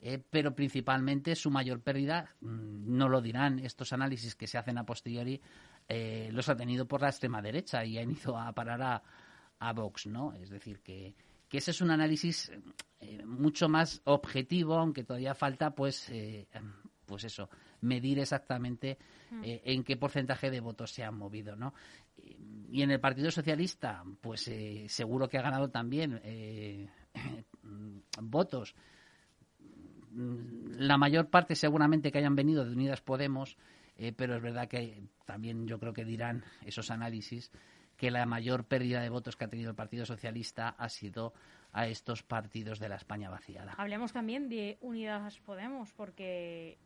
eh, 0.02 0.22
pero 0.30 0.54
principalmente 0.56 1.36
su 1.36 1.50
mayor 1.50 1.82
pérdida, 1.82 2.36
mm, 2.42 2.96
no 2.98 3.10
lo 3.10 3.22
dirán 3.22 3.60
estos 3.60 3.94
análisis 3.94 4.36
que 4.36 4.48
se 4.48 4.58
hacen 4.58 4.78
a 4.78 4.86
posteriori, 4.86 5.42
eh, 5.88 6.30
los 6.32 6.50
ha 6.50 6.56
tenido 6.56 6.88
por 6.88 7.02
la 7.02 7.10
extrema 7.10 7.42
derecha 7.42 7.84
y 7.86 7.98
han 7.98 8.12
ido 8.12 8.38
a 8.38 8.52
parar 8.54 8.82
a, 8.82 9.04
a 9.60 9.74
Vox, 9.74 10.08
¿no? 10.08 10.34
Es 10.34 10.50
decir, 10.50 10.82
que, 10.82 11.16
que 11.48 11.58
ese 11.58 11.72
es 11.72 11.82
un 11.82 11.92
análisis 11.92 12.52
eh, 13.00 13.26
mucho 13.26 13.70
más 13.70 14.02
objetivo, 14.06 14.76
aunque 14.76 15.04
todavía 15.04 15.34
falta, 15.34 15.72
pues, 15.72 16.12
pues 17.06 17.24
eso, 17.24 17.50
medir 17.82 18.20
exactamente 18.20 18.98
hmm. 19.30 19.42
en 19.44 19.84
qué 19.84 19.96
porcentaje 19.96 20.50
de 20.50 20.60
votos 20.60 20.92
se 20.92 21.04
han 21.04 21.16
movido, 21.16 21.56
¿no? 21.56 21.74
Y 22.72 22.82
en 22.82 22.92
el 22.92 23.00
Partido 23.00 23.30
Socialista, 23.30 24.04
pues 24.22 24.50
seguro 24.88 25.30
que 25.30 25.38
ha 25.38 25.44
ganado 25.44 25.70
también 25.70 26.20
votos 28.22 28.76
la 30.16 30.98
mayor 30.98 31.30
parte 31.30 31.56
seguramente 31.56 32.12
que 32.12 32.18
hayan 32.18 32.36
venido 32.36 32.66
de 32.66 32.72
Unidas 32.72 33.02
Podemos, 33.02 33.58
eh, 33.98 34.14
pero 34.16 34.36
es 34.36 34.42
verdad 34.42 34.68
que 34.68 35.04
también 35.26 35.68
yo 35.68 35.80
creo 35.80 35.94
que 35.94 36.06
dirán 36.06 36.44
esos 36.66 36.92
análisis 36.92 37.52
que 37.98 38.12
la 38.12 38.26
mayor 38.26 38.66
pérdida 38.66 39.02
de 39.02 39.10
votos 39.10 39.36
que 39.36 39.46
ha 39.46 39.50
tenido 39.50 39.70
el 39.70 39.76
Partido 39.76 40.06
Socialista 40.06 40.70
ha 40.70 40.90
sido 40.90 41.34
a 41.72 41.88
estos 41.88 42.24
partidos 42.24 42.80
de 42.80 42.90
la 42.90 42.96
España 42.96 43.30
vaciada. 43.30 43.74
Hablemos 43.78 44.14
también 44.14 44.50
de 44.50 44.78
Unidas 44.82 45.40
Podemos, 45.40 45.92
porque... 45.94 46.78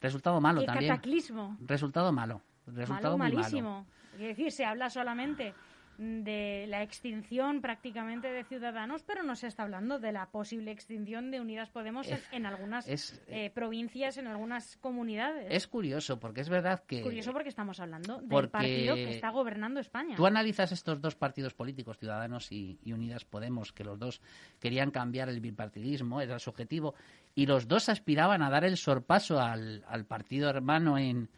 Resultado 0.00 0.40
malo 0.40 0.60
¿Qué 0.60 0.66
también. 0.66 0.90
cataclismo? 0.90 1.56
Resultado 1.60 2.12
malo. 2.12 2.42
Resultado 2.66 3.18
malo, 3.18 3.34
muy 3.34 3.42
malísimo. 3.42 3.70
malo. 3.70 3.86
Es 4.14 4.28
decir, 4.28 4.52
se 4.52 4.64
habla 4.64 4.90
solamente 4.90 5.54
de 5.98 6.66
la 6.68 6.82
extinción 6.82 7.60
prácticamente 7.60 8.28
de 8.28 8.44
Ciudadanos, 8.44 9.02
pero 9.04 9.22
no 9.22 9.36
se 9.36 9.46
está 9.46 9.62
hablando 9.62 9.98
de 9.98 10.12
la 10.12 10.26
posible 10.30 10.70
extinción 10.70 11.30
de 11.30 11.40
Unidas 11.40 11.70
Podemos 11.70 12.06
en, 12.08 12.14
Es- 12.14 12.28
en 12.32 12.46
algunas 12.46 12.88
es- 12.88 13.22
eh, 13.28 13.50
provincias, 13.50 14.16
en 14.18 14.26
algunas 14.26 14.76
comunidades. 14.78 15.46
Es 15.50 15.66
curioso, 15.66 16.18
porque 16.18 16.40
es 16.40 16.48
verdad 16.48 16.82
que 16.86 17.02
curioso 17.02 17.32
porque 17.32 17.48
estamos 17.48 17.80
hablando 17.80 18.18
del 18.22 18.48
partido 18.48 18.94
que 18.94 19.10
está 19.10 19.30
gobernando 19.30 19.80
España. 19.80 20.16
tú 20.16 20.26
analizas 20.26 20.72
estos 20.72 21.00
dos 21.00 21.14
partidos 21.14 21.54
políticos, 21.54 21.98
Ciudadanos 21.98 22.50
y, 22.52 22.78
y 22.84 22.92
Unidas 22.92 23.24
Podemos, 23.24 23.72
que 23.72 23.84
los 23.84 23.98
dos 23.98 24.20
querían 24.60 24.90
cambiar 24.90 25.28
el 25.28 25.40
bipartidismo, 25.40 26.20
era 26.20 26.38
su 26.38 26.50
objetivo, 26.50 26.94
y 27.36 27.46
los 27.46 27.66
dos 27.66 27.88
aspiraban 27.88 28.42
a 28.42 28.50
dar 28.50 28.64
el 28.64 28.76
sorpaso 28.76 29.40
al, 29.40 29.84
al 29.88 30.04
partido 30.06 30.48
hermano 30.48 30.98
en, 30.98 31.28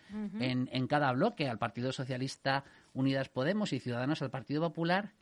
en, 0.41 0.69
en 0.71 0.87
cada 0.87 1.11
bloque, 1.13 1.49
al 1.49 1.59
Partido 1.59 1.91
Socialista, 1.93 2.65
Unidas 2.97 3.29
Podemos 3.29 3.73
y 3.73 3.79
Ciudadanos 3.79 4.23
al 4.23 4.31
Partido 4.31 4.63
Popular, 4.63 5.13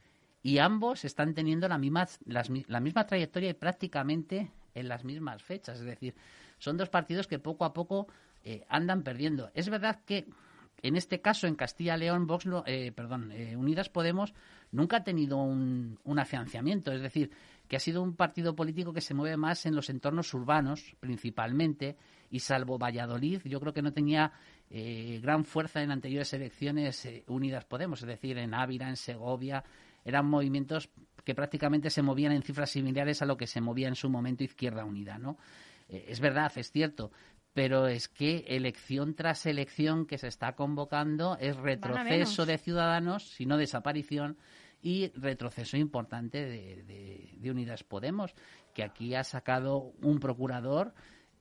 y 0.42 0.58
ambos 0.58 1.04
están 1.04 1.34
teniendo 1.34 1.68
la 1.68 1.78
misma, 1.78 2.06
las 2.24 2.50
la 2.68 2.80
misma 2.80 3.06
trayectoria 3.06 3.50
y 3.50 3.54
prácticamente 3.54 4.50
en 4.74 4.88
las 4.88 5.04
mismas 5.04 5.42
fechas. 5.42 5.80
Es 5.80 5.84
decir, 5.84 6.14
son 6.58 6.76
dos 6.76 6.88
partidos 6.88 7.26
que 7.26 7.38
poco 7.38 7.64
a 7.64 7.72
poco 7.72 8.06
eh, 8.44 8.64
andan 8.68 9.02
perdiendo. 9.02 9.50
Es 9.54 9.68
verdad 9.68 10.00
que 10.04 10.26
en 10.82 10.96
este 10.96 11.22
caso, 11.22 11.46
en 11.46 11.54
Castilla-León, 11.54 12.26
Vox, 12.26 12.46
eh, 12.66 12.92
perdón, 12.94 13.32
eh, 13.32 13.56
Unidas 13.56 13.88
Podemos 13.88 14.34
nunca 14.70 14.98
ha 14.98 15.04
tenido 15.04 15.38
un, 15.38 15.98
un 16.04 16.18
afianzamiento. 16.18 16.92
Es 16.92 17.00
decir, 17.00 17.30
que 17.68 17.76
ha 17.76 17.80
sido 17.80 18.02
un 18.02 18.14
partido 18.14 18.54
político 18.54 18.92
que 18.92 19.00
se 19.00 19.14
mueve 19.14 19.36
más 19.36 19.66
en 19.66 19.74
los 19.74 19.88
entornos 19.90 20.32
urbanos, 20.34 20.96
principalmente, 21.00 21.96
y 22.30 22.40
salvo 22.40 22.78
Valladolid, 22.78 23.40
yo 23.44 23.60
creo 23.60 23.72
que 23.72 23.82
no 23.82 23.92
tenía 23.92 24.32
eh, 24.70 25.20
gran 25.22 25.44
fuerza 25.44 25.82
en 25.82 25.90
anteriores 25.90 26.32
elecciones 26.32 27.04
eh, 27.04 27.24
Unidas 27.28 27.64
Podemos, 27.64 28.02
es 28.02 28.08
decir, 28.08 28.38
en 28.38 28.54
Ávila, 28.54 28.88
en 28.88 28.96
Segovia, 28.96 29.64
eran 30.04 30.26
movimientos 30.26 30.90
que 31.24 31.34
prácticamente 31.34 31.90
se 31.90 32.02
movían 32.02 32.32
en 32.32 32.42
cifras 32.42 32.70
similares 32.70 33.22
a 33.22 33.26
lo 33.26 33.36
que 33.36 33.46
se 33.46 33.60
movía 33.60 33.88
en 33.88 33.94
su 33.94 34.10
momento 34.10 34.44
Izquierda 34.44 34.84
Unida, 34.84 35.18
¿no? 35.18 35.38
Eh, 35.88 36.06
es 36.08 36.20
verdad, 36.20 36.52
es 36.56 36.70
cierto, 36.70 37.12
pero 37.54 37.86
es 37.86 38.08
que 38.08 38.44
elección 38.48 39.14
tras 39.14 39.46
elección 39.46 40.06
que 40.06 40.18
se 40.18 40.28
está 40.28 40.54
convocando 40.54 41.38
es 41.40 41.56
retroceso 41.56 42.44
de 42.44 42.58
ciudadanos, 42.58 43.28
sino 43.28 43.56
desaparición 43.56 44.36
y 44.84 45.08
retroceso 45.14 45.78
importante 45.78 46.44
de, 46.44 47.50
Unidas 47.50 47.82
Podemos, 47.84 48.34
que 48.74 48.84
aquí 48.84 49.14
ha 49.14 49.24
sacado 49.24 49.94
un 50.02 50.20
procurador. 50.20 50.92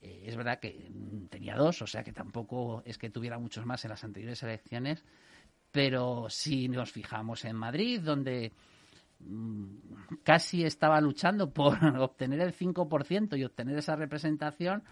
eh, 0.02 0.24
es 0.26 0.38
verdad 0.38 0.60
que 0.60 0.90
mm, 0.90 1.26
tenía 1.26 1.56
dos, 1.58 1.82
o 1.82 1.88
sea 1.88 2.04
que 2.04 2.14
tampoco 2.14 2.82
es 2.86 2.98
que 2.98 3.10
tuviera 3.10 3.38
muchos 3.38 3.66
más 3.66 3.84
en 3.84 3.90
las 3.90 4.04
anteriores 4.06 4.42
elecciones, 4.44 5.04
pero 5.72 6.28
si 6.30 6.70
nos 6.70 6.94
fijamos 6.94 7.44
en 7.44 7.58
Madrid, 7.58 8.00
donde 8.00 8.54
mm, 9.20 9.66
casi 10.24 10.64
estaba 10.64 11.02
luchando 11.02 11.52
por 11.52 11.78
obtener 12.00 12.40
el 12.40 12.54
5% 12.54 13.38
y 13.38 13.44
obtener 13.44 13.78
esa 13.78 13.98
representación, 13.98 14.84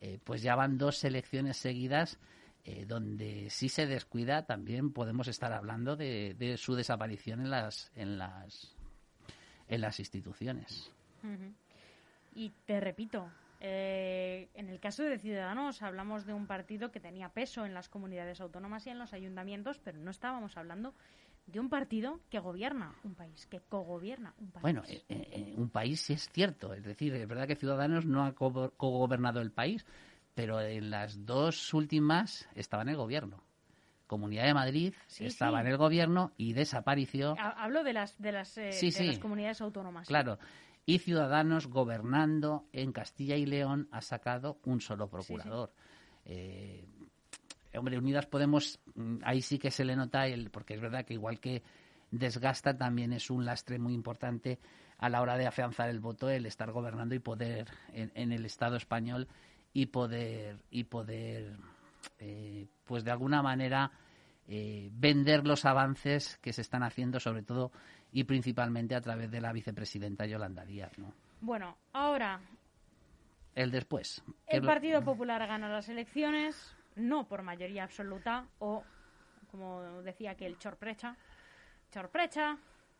eh, 0.00 0.18
pues 0.24 0.40
ya 0.40 0.56
van 0.56 0.78
dos 0.78 1.04
elecciones 1.04 1.58
seguidas 1.58 2.18
eh, 2.64 2.84
donde 2.86 3.48
si 3.50 3.68
se 3.68 3.86
descuida 3.86 4.46
también 4.46 4.92
podemos 4.92 5.28
estar 5.28 5.52
hablando 5.52 5.96
de, 5.96 6.34
de 6.38 6.56
su 6.56 6.74
desaparición 6.74 7.40
en 7.40 7.50
las 7.50 7.90
en 7.96 8.18
las 8.18 8.74
en 9.68 9.80
las 9.80 9.98
instituciones. 10.00 10.90
Y 12.34 12.50
te 12.66 12.80
repito, 12.80 13.28
eh, 13.60 14.48
en 14.54 14.68
el 14.68 14.80
caso 14.80 15.02
de 15.02 15.18
Ciudadanos 15.18 15.82
hablamos 15.82 16.26
de 16.26 16.32
un 16.32 16.46
partido 16.46 16.90
que 16.90 17.00
tenía 17.00 17.28
peso 17.28 17.66
en 17.66 17.74
las 17.74 17.88
comunidades 17.88 18.40
autónomas 18.40 18.86
y 18.86 18.90
en 18.90 18.98
los 18.98 19.12
ayuntamientos, 19.12 19.78
pero 19.78 19.98
no 19.98 20.10
estábamos 20.10 20.56
hablando 20.56 20.94
de 21.46 21.58
un 21.58 21.68
partido 21.68 22.20
que 22.30 22.38
gobierna 22.38 22.94
un 23.02 23.14
país, 23.14 23.46
que 23.46 23.60
cogobierna 23.60 24.34
un 24.38 24.50
país. 24.50 24.62
Bueno, 24.62 24.82
eh, 24.88 25.02
eh, 25.08 25.54
un 25.56 25.68
país 25.70 26.00
sí 26.00 26.12
es 26.12 26.28
cierto, 26.30 26.72
es 26.74 26.84
decir, 26.84 27.12
es 27.14 27.26
verdad 27.26 27.48
que 27.48 27.56
Ciudadanos 27.56 28.06
no 28.06 28.24
ha 28.24 28.34
co- 28.34 28.72
cogobernado 28.76 29.40
el 29.40 29.50
país, 29.50 29.84
pero 30.40 30.58
en 30.62 30.88
las 30.90 31.26
dos 31.26 31.74
últimas 31.74 32.48
estaba 32.54 32.82
en 32.82 32.88
el 32.88 32.96
gobierno. 32.96 33.42
Comunidad 34.06 34.44
de 34.44 34.54
Madrid 34.54 34.94
Sí, 35.06 35.26
estaba 35.26 35.58
sí. 35.58 35.66
en 35.66 35.70
el 35.72 35.76
gobierno 35.76 36.32
y 36.38 36.54
desapareció. 36.54 37.36
Ha- 37.38 37.62
Hablo 37.62 37.84
de 37.84 37.92
las 37.92 38.18
de 38.18 38.32
las, 38.32 38.56
eh, 38.56 38.72
Sí, 38.72 38.90
de 38.90 39.04
las 39.04 39.18
comunidades 39.18 39.60
autónomas. 39.60 40.08
Claro. 40.08 40.38
Y 40.86 40.98
Ciudadanos 40.98 41.66
gobernando 41.66 42.64
en 42.72 42.90
Castilla 42.92 43.36
y 43.36 43.44
León 43.44 43.86
ha 43.92 44.00
sacado 44.00 44.58
un 44.64 44.80
solo 44.80 45.08
procurador. 45.10 45.74
Eh, 46.24 46.86
hombre, 47.76 47.98
Unidas 47.98 48.24
Podemos, 48.26 48.80
mm, 48.94 49.18
ahí 49.22 49.42
sí 49.42 49.58
que 49.58 49.70
se 49.70 49.84
le 49.84 49.94
nota, 49.94 50.26
el, 50.26 50.50
porque 50.50 50.72
es 50.74 50.80
verdad 50.80 51.04
que 51.04 51.12
igual 51.14 51.38
que 51.38 51.62
desgasta, 52.10 52.76
también 52.78 53.12
es 53.12 53.28
un 53.30 53.44
lastre 53.44 53.78
muy 53.78 53.92
importante 53.92 54.58
a 54.96 55.10
la 55.10 55.20
hora 55.20 55.36
de 55.36 55.46
afianzar 55.46 55.90
el 55.90 56.00
voto, 56.00 56.30
el 56.30 56.46
estar 56.46 56.72
gobernando 56.72 57.14
y 57.14 57.18
poder 57.18 57.68
en, 57.92 58.10
en 58.14 58.32
el 58.32 58.46
Estado 58.46 58.76
español 58.76 59.28
y 59.72 59.86
poder 59.86 60.58
y 60.70 60.84
poder 60.84 61.56
eh, 62.18 62.66
pues 62.84 63.04
de 63.04 63.10
alguna 63.10 63.42
manera 63.42 63.90
eh, 64.48 64.90
vender 64.92 65.46
los 65.46 65.64
avances 65.64 66.38
que 66.38 66.52
se 66.52 66.62
están 66.62 66.82
haciendo 66.82 67.20
sobre 67.20 67.42
todo 67.42 67.70
y 68.12 68.24
principalmente 68.24 68.94
a 68.94 69.00
través 69.00 69.30
de 69.30 69.40
la 69.40 69.52
vicepresidenta 69.52 70.26
Yolanda 70.26 70.64
Díaz 70.64 70.98
¿no? 70.98 71.12
Bueno, 71.40 71.76
ahora 71.92 72.40
el 73.54 73.70
después 73.70 74.22
el 74.46 74.62
Partido 74.62 75.02
Popular 75.04 75.46
gana 75.46 75.68
las 75.68 75.88
elecciones, 75.88 76.74
no 76.96 77.28
por 77.28 77.42
mayoría 77.42 77.84
absoluta, 77.84 78.46
o 78.58 78.84
como 79.50 80.02
decía 80.02 80.34
que 80.36 80.46
el 80.46 80.58
Chorprecha, 80.58 81.16
Chorprecha 81.90 82.58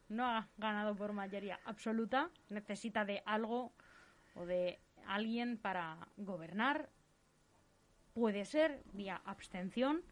no 0.09 0.27
ha 0.27 0.49
ganado 0.59 0.95
por 0.95 1.13
mayoría 1.13 1.61
absoluta, 1.65 2.31
necesita 2.49 3.05
de 3.05 3.23
algo 3.25 3.73
o 4.35 4.45
de 4.45 4.79
alguien 5.15 5.59
para 5.59 6.09
gobernar. 6.17 6.89
Puede 8.15 8.45
ser 8.45 8.83
vía 8.93 9.21
abstención 9.25 10.03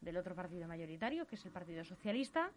del 0.00 0.16
otro 0.16 0.34
partido 0.34 0.68
mayoritario, 0.68 1.26
que 1.26 1.34
es 1.36 1.44
el 1.44 1.52
Partido 1.52 1.84
Socialista, 1.84 2.50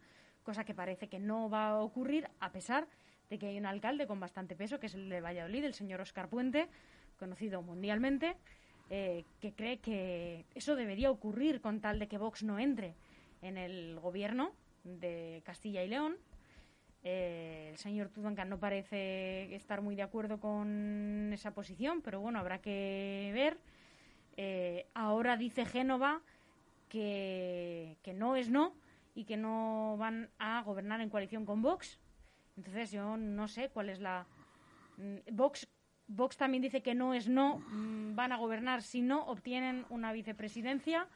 cosa 0.43 0.63
que 0.63 0.73
parece 0.73 1.07
que 1.07 1.19
no 1.19 1.49
va 1.49 1.69
a 1.69 1.79
ocurrir 1.79 2.29
a 2.39 2.51
pesar 2.51 2.87
de 3.29 3.37
que 3.37 3.47
hay 3.47 3.57
un 3.57 3.65
alcalde 3.65 4.07
con 4.07 4.19
bastante 4.19 4.55
peso, 4.55 4.79
que 4.79 4.87
es 4.87 4.95
el 4.95 5.09
de 5.09 5.21
Valladolid, 5.21 5.63
el 5.63 5.73
señor 5.73 6.01
Oscar 6.01 6.29
Puente, 6.29 6.67
conocido 7.17 7.61
mundialmente, 7.61 8.35
eh, 8.89 9.23
que 9.39 9.53
cree 9.53 9.79
que 9.79 10.45
eso 10.55 10.75
debería 10.75 11.11
ocurrir 11.11 11.61
con 11.61 11.79
tal 11.79 11.99
de 11.99 12.07
que 12.07 12.17
Vox 12.17 12.43
no 12.43 12.59
entre 12.59 12.95
en 13.41 13.57
el 13.57 13.99
gobierno 13.99 14.51
de 14.83 15.41
Castilla 15.45 15.83
y 15.83 15.87
León. 15.87 16.17
Eh, 17.03 17.69
el 17.71 17.77
señor 17.77 18.09
Tudancan 18.09 18.49
no 18.49 18.59
parece 18.59 19.53
estar 19.55 19.81
muy 19.81 19.95
de 19.95 20.03
acuerdo 20.03 20.39
con 20.39 21.31
esa 21.33 21.51
posición, 21.53 22.01
pero 22.01 22.19
bueno, 22.21 22.39
habrá 22.39 22.61
que 22.61 23.31
ver. 23.33 23.57
Eh, 24.37 24.87
ahora 24.93 25.35
dice 25.35 25.65
Génova 25.65 26.21
que, 26.89 27.97
que 28.03 28.13
no 28.13 28.35
es 28.35 28.49
no 28.49 28.73
y 29.15 29.25
que 29.25 29.37
no 29.37 29.97
van 29.97 30.29
a 30.39 30.61
gobernar 30.61 31.01
en 31.01 31.09
coalición 31.09 31.45
con 31.45 31.61
Vox. 31.61 31.99
Entonces 32.55 32.91
yo 32.91 33.17
no 33.17 33.47
sé 33.47 33.69
cuál 33.69 33.89
es 33.89 33.99
la... 33.99 34.25
mm, 34.97 35.35
Vox, 35.35 35.67
Vox 36.07 36.37
también 36.37 36.61
dice 36.61 36.81
que 36.81 36.93
no 36.93 37.13
es 37.13 37.27
no, 37.27 37.59
mm, 37.59 38.15
van 38.15 38.31
a 38.31 38.37
gobernar 38.37 38.81
si 38.81 39.01
no 39.01 39.25
obtienen 39.25 39.85
una 39.89 40.13
vicepresidencia. 40.13 41.07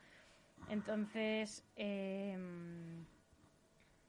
Entonces, 0.70 1.64
eh, 1.76 2.38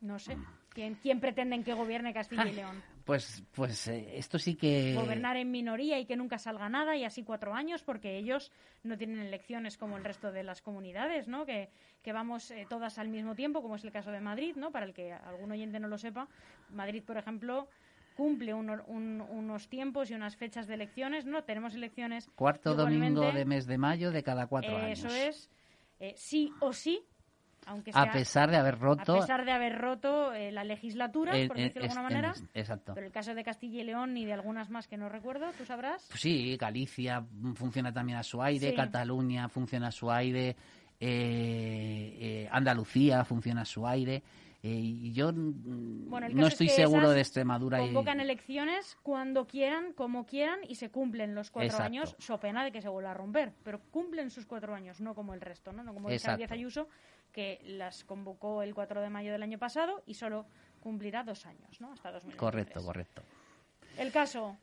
no 0.00 0.18
sé, 0.18 0.36
¿quién, 0.76 0.94
quién 0.96 1.18
pretenden 1.20 1.64
que 1.64 1.72
gobierne 1.72 2.12
Castilla 2.12 2.46
y 2.46 2.52
León? 2.52 2.82
pues 3.06 3.42
pues 3.52 3.86
eh, 3.88 4.18
esto 4.18 4.38
sí 4.38 4.56
que 4.56 4.92
gobernar 4.94 5.36
en 5.36 5.50
minoría 5.50 5.98
y 5.98 6.04
que 6.06 6.16
nunca 6.16 6.38
salga 6.38 6.68
nada 6.68 6.94
y 6.96 7.04
así 7.04 7.22
cuatro 7.24 7.54
años 7.54 7.82
porque 7.82 8.18
ellos 8.18 8.52
no 8.84 8.98
tienen 8.98 9.20
elecciones 9.20 9.78
como 9.78 9.96
el 9.96 10.04
resto 10.04 10.30
de 10.32 10.42
las 10.42 10.60
comunidades, 10.60 11.28
¿no? 11.28 11.46
Que, 11.46 11.70
que 12.02 12.12
vamos 12.12 12.50
eh, 12.50 12.66
todas 12.68 12.98
al 12.98 13.08
mismo 13.08 13.34
tiempo, 13.34 13.62
como 13.62 13.76
es 13.76 13.84
el 13.84 13.90
caso 13.92 14.10
de 14.10 14.20
Madrid, 14.20 14.54
¿no? 14.56 14.70
Para 14.70 14.84
el 14.86 14.92
que 14.92 15.12
algún 15.12 15.50
oyente 15.52 15.80
no 15.80 15.88
lo 15.88 15.96
sepa, 15.98 16.28
Madrid, 16.70 17.02
por 17.04 17.16
ejemplo, 17.16 17.68
cumple 18.16 18.52
uno- 18.54 18.82
un- 18.86 19.20
unos 19.22 19.68
tiempos 19.68 20.10
y 20.10 20.14
unas 20.14 20.36
fechas 20.36 20.66
de 20.66 20.74
elecciones, 20.74 21.24
¿no? 21.26 21.44
Tenemos 21.44 21.74
elecciones 21.74 22.28
cuarto 22.34 22.74
domingo 22.74 23.32
de 23.32 23.44
mes 23.44 23.66
de 23.66 23.78
mayo 23.78 24.10
de 24.10 24.22
cada 24.22 24.46
cuatro 24.46 24.76
años 24.76 24.98
Eso 25.04 25.08
es, 25.14 25.50
eh, 26.00 26.12
sí 26.16 26.52
o 26.60 26.72
sí, 26.72 27.02
aunque 27.66 27.90
a 27.94 28.04
sea 28.04 28.12
pesar 28.12 28.50
de 28.50 28.56
haber 28.56 28.74
a 28.74 28.78
roto 28.78 29.14
pesar 29.20 29.44
de 29.44 29.52
haber 29.52 29.78
roto 29.78 30.32
eh, 30.32 30.50
la 30.52 30.64
legislatura, 30.64 31.36
en- 31.36 31.48
por 31.48 31.56
decirlo 31.58 31.82
de 31.82 31.92
alguna 31.92 32.02
manera. 32.08 32.34
exacto 32.54 32.94
Pero 32.94 33.06
el 33.06 33.12
caso 33.12 33.34
de 33.34 33.44
Castilla 33.44 33.80
y 33.82 33.84
León 33.84 34.16
y 34.16 34.24
de 34.24 34.32
algunas 34.32 34.70
más 34.70 34.88
que 34.88 34.96
no 34.96 35.08
recuerdo, 35.08 35.46
¿tú 35.58 35.64
sabrás? 35.64 36.06
Pues 36.08 36.20
sí, 36.20 36.56
Galicia 36.56 37.20
mm, 37.20 37.52
funciona 37.54 37.92
también 37.92 38.18
a 38.18 38.22
su 38.22 38.42
aire, 38.42 38.70
Sí. 38.70 38.74
Cataluña 38.76 39.48
funciona 39.48 39.88
a 39.88 39.92
su 39.92 40.10
aire, 40.10 40.56
eh, 40.98 42.16
eh, 42.20 42.48
Andalucía 42.50 43.24
funciona 43.24 43.62
a 43.62 43.64
su 43.66 43.86
aire. 43.86 44.22
Eh, 44.62 44.68
y 44.70 45.12
yo 45.12 45.32
mm, 45.32 46.08
Bueno, 46.08 46.26
el 46.26 46.34
no 46.34 46.38
caso 46.42 46.46
es 46.48 46.52
estoy 46.54 46.66
que 46.68 46.72
seguro 46.74 47.10
de 47.10 47.20
Extremadura. 47.20 47.78
y- 47.80 47.86
Convocan 47.86 48.20
elecciones 48.20 48.96
cuando 49.02 49.46
quieran, 49.46 49.92
como 49.92 50.26
quieran, 50.26 50.58
y 50.66 50.74
se 50.76 50.90
cumplen 50.90 51.34
los 51.34 51.50
cuatro 51.50 51.66
Exacto. 51.66 51.84
años, 51.84 52.16
so 52.18 52.40
pena 52.40 52.64
de 52.64 52.72
que 52.72 52.80
se 52.80 52.88
vuelva 52.88 53.12
a 53.12 53.14
romper. 53.14 53.52
Pero 53.62 53.80
cumplen 53.92 54.30
sus 54.30 54.46
cuatro 54.46 54.74
años, 54.74 55.00
no 55.00 55.14
como 55.14 55.34
el 55.34 55.40
resto, 55.40 55.72
¿no? 55.72 55.84
No 55.84 55.94
como. 55.94 56.08
Díaz 56.08 56.26
Ayuso, 56.50 56.88
que 57.36 57.60
las 57.64 58.02
convocó 58.04 58.62
el 58.62 58.74
4 58.74 59.02
de 59.02 59.10
mayo 59.10 59.30
del 59.30 59.42
año 59.42 59.58
pasado 59.58 60.02
y 60.06 60.14
solo 60.14 60.46
cumplirá 60.80 61.22
dos 61.22 61.44
años, 61.44 61.78
¿no? 61.82 61.92
Hasta 61.92 62.10
2023. 62.10 62.38
Correcto, 62.40 62.82
correcto. 62.82 63.22
El 63.98 64.10
caso 64.10 64.56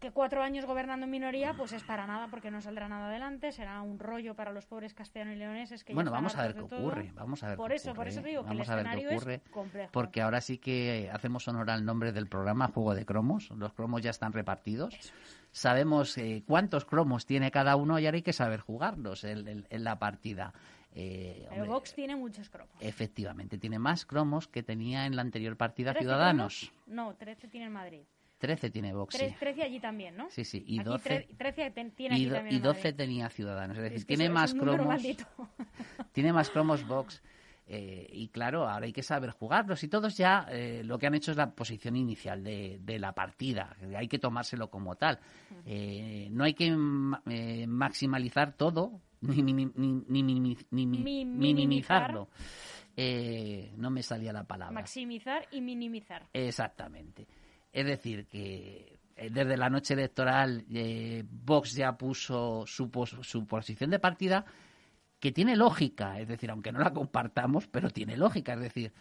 que 0.00 0.12
cuatro 0.12 0.42
años 0.42 0.64
gobernando 0.64 1.04
en 1.04 1.10
minoría, 1.10 1.52
pues 1.54 1.72
es 1.72 1.82
para 1.82 2.06
nada, 2.06 2.28
porque 2.28 2.50
no 2.50 2.60
saldrá 2.62 2.88
nada 2.88 3.08
adelante, 3.08 3.50
será 3.52 3.82
un 3.82 3.98
rollo 3.98 4.34
para 4.34 4.52
los 4.52 4.64
pobres 4.64 4.94
castellanos 4.94 5.34
y 5.34 5.38
leoneses 5.38 5.84
que 5.84 5.92
Bueno, 5.92 6.10
vamos 6.10 6.36
a 6.36 6.42
ver 6.42 6.54
qué 6.54 6.60
ocurre. 6.62 7.10
Vamos 7.14 7.42
a 7.42 7.48
ver 7.48 7.56
Por 7.56 7.70
qué 7.70 7.76
eso, 7.76 7.86
por 7.90 7.92
ocurre, 8.06 8.08
eso 8.10 8.22
te 8.22 8.28
digo 8.28 8.42
que 8.44 8.50
el 8.50 8.54
vamos 8.56 8.68
a 8.70 8.76
ver 8.76 8.86
qué 8.96 9.08
ocurre, 9.08 9.34
es 9.34 9.50
complejo. 9.50 9.90
Porque 9.92 10.22
ahora 10.22 10.40
sí 10.40 10.56
que 10.58 11.10
hacemos 11.12 11.46
honor 11.48 11.68
al 11.68 11.84
nombre 11.84 12.12
del 12.12 12.28
programa, 12.28 12.68
Juego 12.68 12.94
de 12.94 13.04
Cromos. 13.04 13.50
Los 13.50 13.74
cromos 13.74 14.00
ya 14.00 14.10
están 14.10 14.32
repartidos. 14.32 14.94
Sabemos 15.50 16.16
eh, 16.16 16.44
cuántos 16.46 16.84
cromos 16.84 17.26
tiene 17.26 17.50
cada 17.50 17.74
uno 17.76 17.98
y 17.98 18.06
ahora 18.06 18.16
hay 18.16 18.22
que 18.22 18.32
saber 18.32 18.60
jugarlos 18.60 19.24
en, 19.24 19.48
en- 19.48 19.66
en 19.68 19.84
la 19.84 19.98
partida. 19.98 20.52
Eh, 21.00 21.46
Pero 21.48 21.62
hombre, 21.62 21.68
Vox 21.68 21.94
tiene 21.94 22.16
muchos 22.16 22.48
cromos. 22.50 22.74
Efectivamente, 22.80 23.56
tiene 23.56 23.78
más 23.78 24.04
cromos 24.04 24.48
que 24.48 24.62
tenía 24.64 25.06
en 25.06 25.14
la 25.14 25.22
anterior 25.22 25.56
partida 25.56 25.92
13 25.92 26.04
Ciudadanos. 26.04 26.70
cromos? 26.72 26.84
No, 26.88 27.14
13 27.14 27.46
tiene 27.48 27.66
en 27.66 27.72
Madrid. 27.72 28.00
13 28.38 28.70
tiene 28.70 28.92
Vox. 28.92 29.16
sí. 29.16 29.24
Tre- 29.24 29.38
13 29.38 29.62
allí 29.62 29.80
también, 29.80 30.16
¿no? 30.16 30.28
Sí, 30.30 30.44
sí, 30.44 30.62
y 30.66 30.78
Aquí 30.80 30.88
12, 30.88 31.10
tre- 31.28 31.36
13 31.36 31.70
ten- 31.70 31.90
tiene 31.92 32.16
y, 32.16 32.22
aquí 32.22 32.28
do- 32.28 32.34
también 32.36 32.54
y 32.54 32.56
en 32.58 32.62
12 32.62 32.78
Madrid. 32.88 32.96
tenía 32.96 33.28
Ciudadanos. 33.30 33.76
Es 33.76 33.82
decir, 33.84 33.98
Es 33.98 34.04
que 34.04 34.16
tiene 34.16 34.30
más 34.32 34.54
cromos. 34.54 35.02
tiene 36.12 36.32
más 36.32 36.50
cromos 36.50 36.86
Vox. 36.86 37.22
eh, 37.66 38.08
y 38.12 38.28
claro, 38.28 38.66
ahora 38.68 38.86
hay 38.86 38.92
que 38.92 39.02
saber 39.02 39.30
jugarlos. 39.30 39.82
Y 39.84 39.88
todos 39.88 40.16
ya 40.16 40.46
eh, 40.50 40.82
lo 40.84 40.98
que 40.98 41.06
han 41.06 41.14
hecho 41.14 41.32
es 41.32 41.36
la 41.36 41.50
posición 41.50 41.96
inicial 41.96 42.42
de, 42.42 42.78
de 42.80 42.98
la 42.98 43.12
partida. 43.12 43.76
Hay 43.96 44.08
que 44.08 44.18
tomárselo 44.18 44.70
como 44.70 44.96
tal. 44.96 45.18
Eh, 45.66 46.28
no 46.30 46.44
hay 46.44 46.54
que 46.54 46.66
eh, 47.26 47.66
maximalizar 47.66 48.52
todo, 48.56 49.00
ni, 49.20 49.42
mini- 49.42 49.72
ni, 49.76 49.92
ni 50.08 50.22
minimi- 50.22 50.66
ni 50.70 50.86
mi- 50.86 50.98
Mi- 51.02 51.24
minimizarlo. 51.24 52.28
Eh, 52.96 53.72
no 53.76 53.90
me 53.90 54.02
salía 54.02 54.32
la 54.32 54.44
palabra. 54.44 54.74
Maximizar 54.74 55.46
y 55.52 55.60
minimizar. 55.60 56.26
Exactamente. 56.32 57.26
Es 57.72 57.86
decir, 57.86 58.26
que 58.26 58.98
eh, 59.16 59.30
desde 59.30 59.56
la 59.56 59.68
noche 59.70 59.94
electoral 59.94 60.64
eh, 60.72 61.24
Vox 61.28 61.74
ya 61.74 61.96
puso 61.96 62.64
su, 62.66 62.90
pos- 62.90 63.16
su 63.22 63.46
posición 63.46 63.90
de 63.90 63.98
partida 63.98 64.44
que 65.20 65.32
tiene 65.32 65.56
lógica, 65.56 66.18
es 66.20 66.28
decir, 66.28 66.50
aunque 66.50 66.72
no 66.72 66.78
la 66.80 66.92
compartamos, 66.92 67.66
pero 67.68 67.90
tiene 67.90 68.16
lógica. 68.16 68.54
Es 68.54 68.60
decir, 68.60 68.92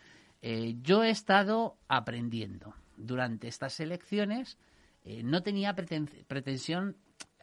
eh, 0.42 0.76
yo 0.82 1.04
he 1.04 1.10
estado 1.10 1.78
aprendiendo 1.88 2.74
durante 2.98 3.48
estas 3.48 3.80
elecciones, 3.80 4.58
eh, 5.06 5.22
no 5.24 5.42
tenía 5.44 5.76
preten- 5.76 6.26
pretensión, 6.28 6.98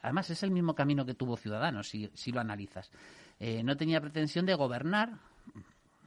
además 0.05 0.29
es 0.29 0.43
el 0.43 0.51
mismo 0.51 0.75
camino 0.75 1.07
que 1.07 1.15
tuvo 1.15 1.37
Ciudadanos, 1.37 1.89
si, 1.89 2.11
si 2.13 2.31
lo 2.31 2.41
analizas. 2.41 2.93
Eh, 3.41 3.63
no 3.63 3.77
tenía 3.77 4.01
pretensión 4.01 4.45
de 4.45 4.55
gobernar, 4.55 5.15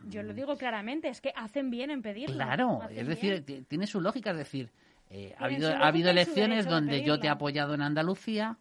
Yo 0.08 0.22
lo 0.22 0.34
digo 0.34 0.56
claramente, 0.56 1.10
es 1.10 1.20
que 1.20 1.34
hacen 1.36 1.72
bien 1.72 1.90
en 1.90 2.02
pedirlo. 2.02 2.36
Claro, 2.36 2.84
hacen 2.84 3.00
es 3.00 3.08
decir, 3.08 3.44
bien. 3.44 3.66
tiene 3.66 3.88
su 3.88 4.00
lógica, 4.00 4.32
es 4.32 4.38
decir, 4.38 4.72
eh, 5.10 5.36
ha 5.38 5.46
habido, 5.46 5.70
ha 5.70 5.88
habido 5.88 6.12
elecciones 6.12 6.68
donde 6.68 7.04
yo 7.04 7.20
te 7.20 7.28
he 7.28 7.30
apoyado 7.30 7.74
en 7.74 7.82
Andalucía, 7.82 8.58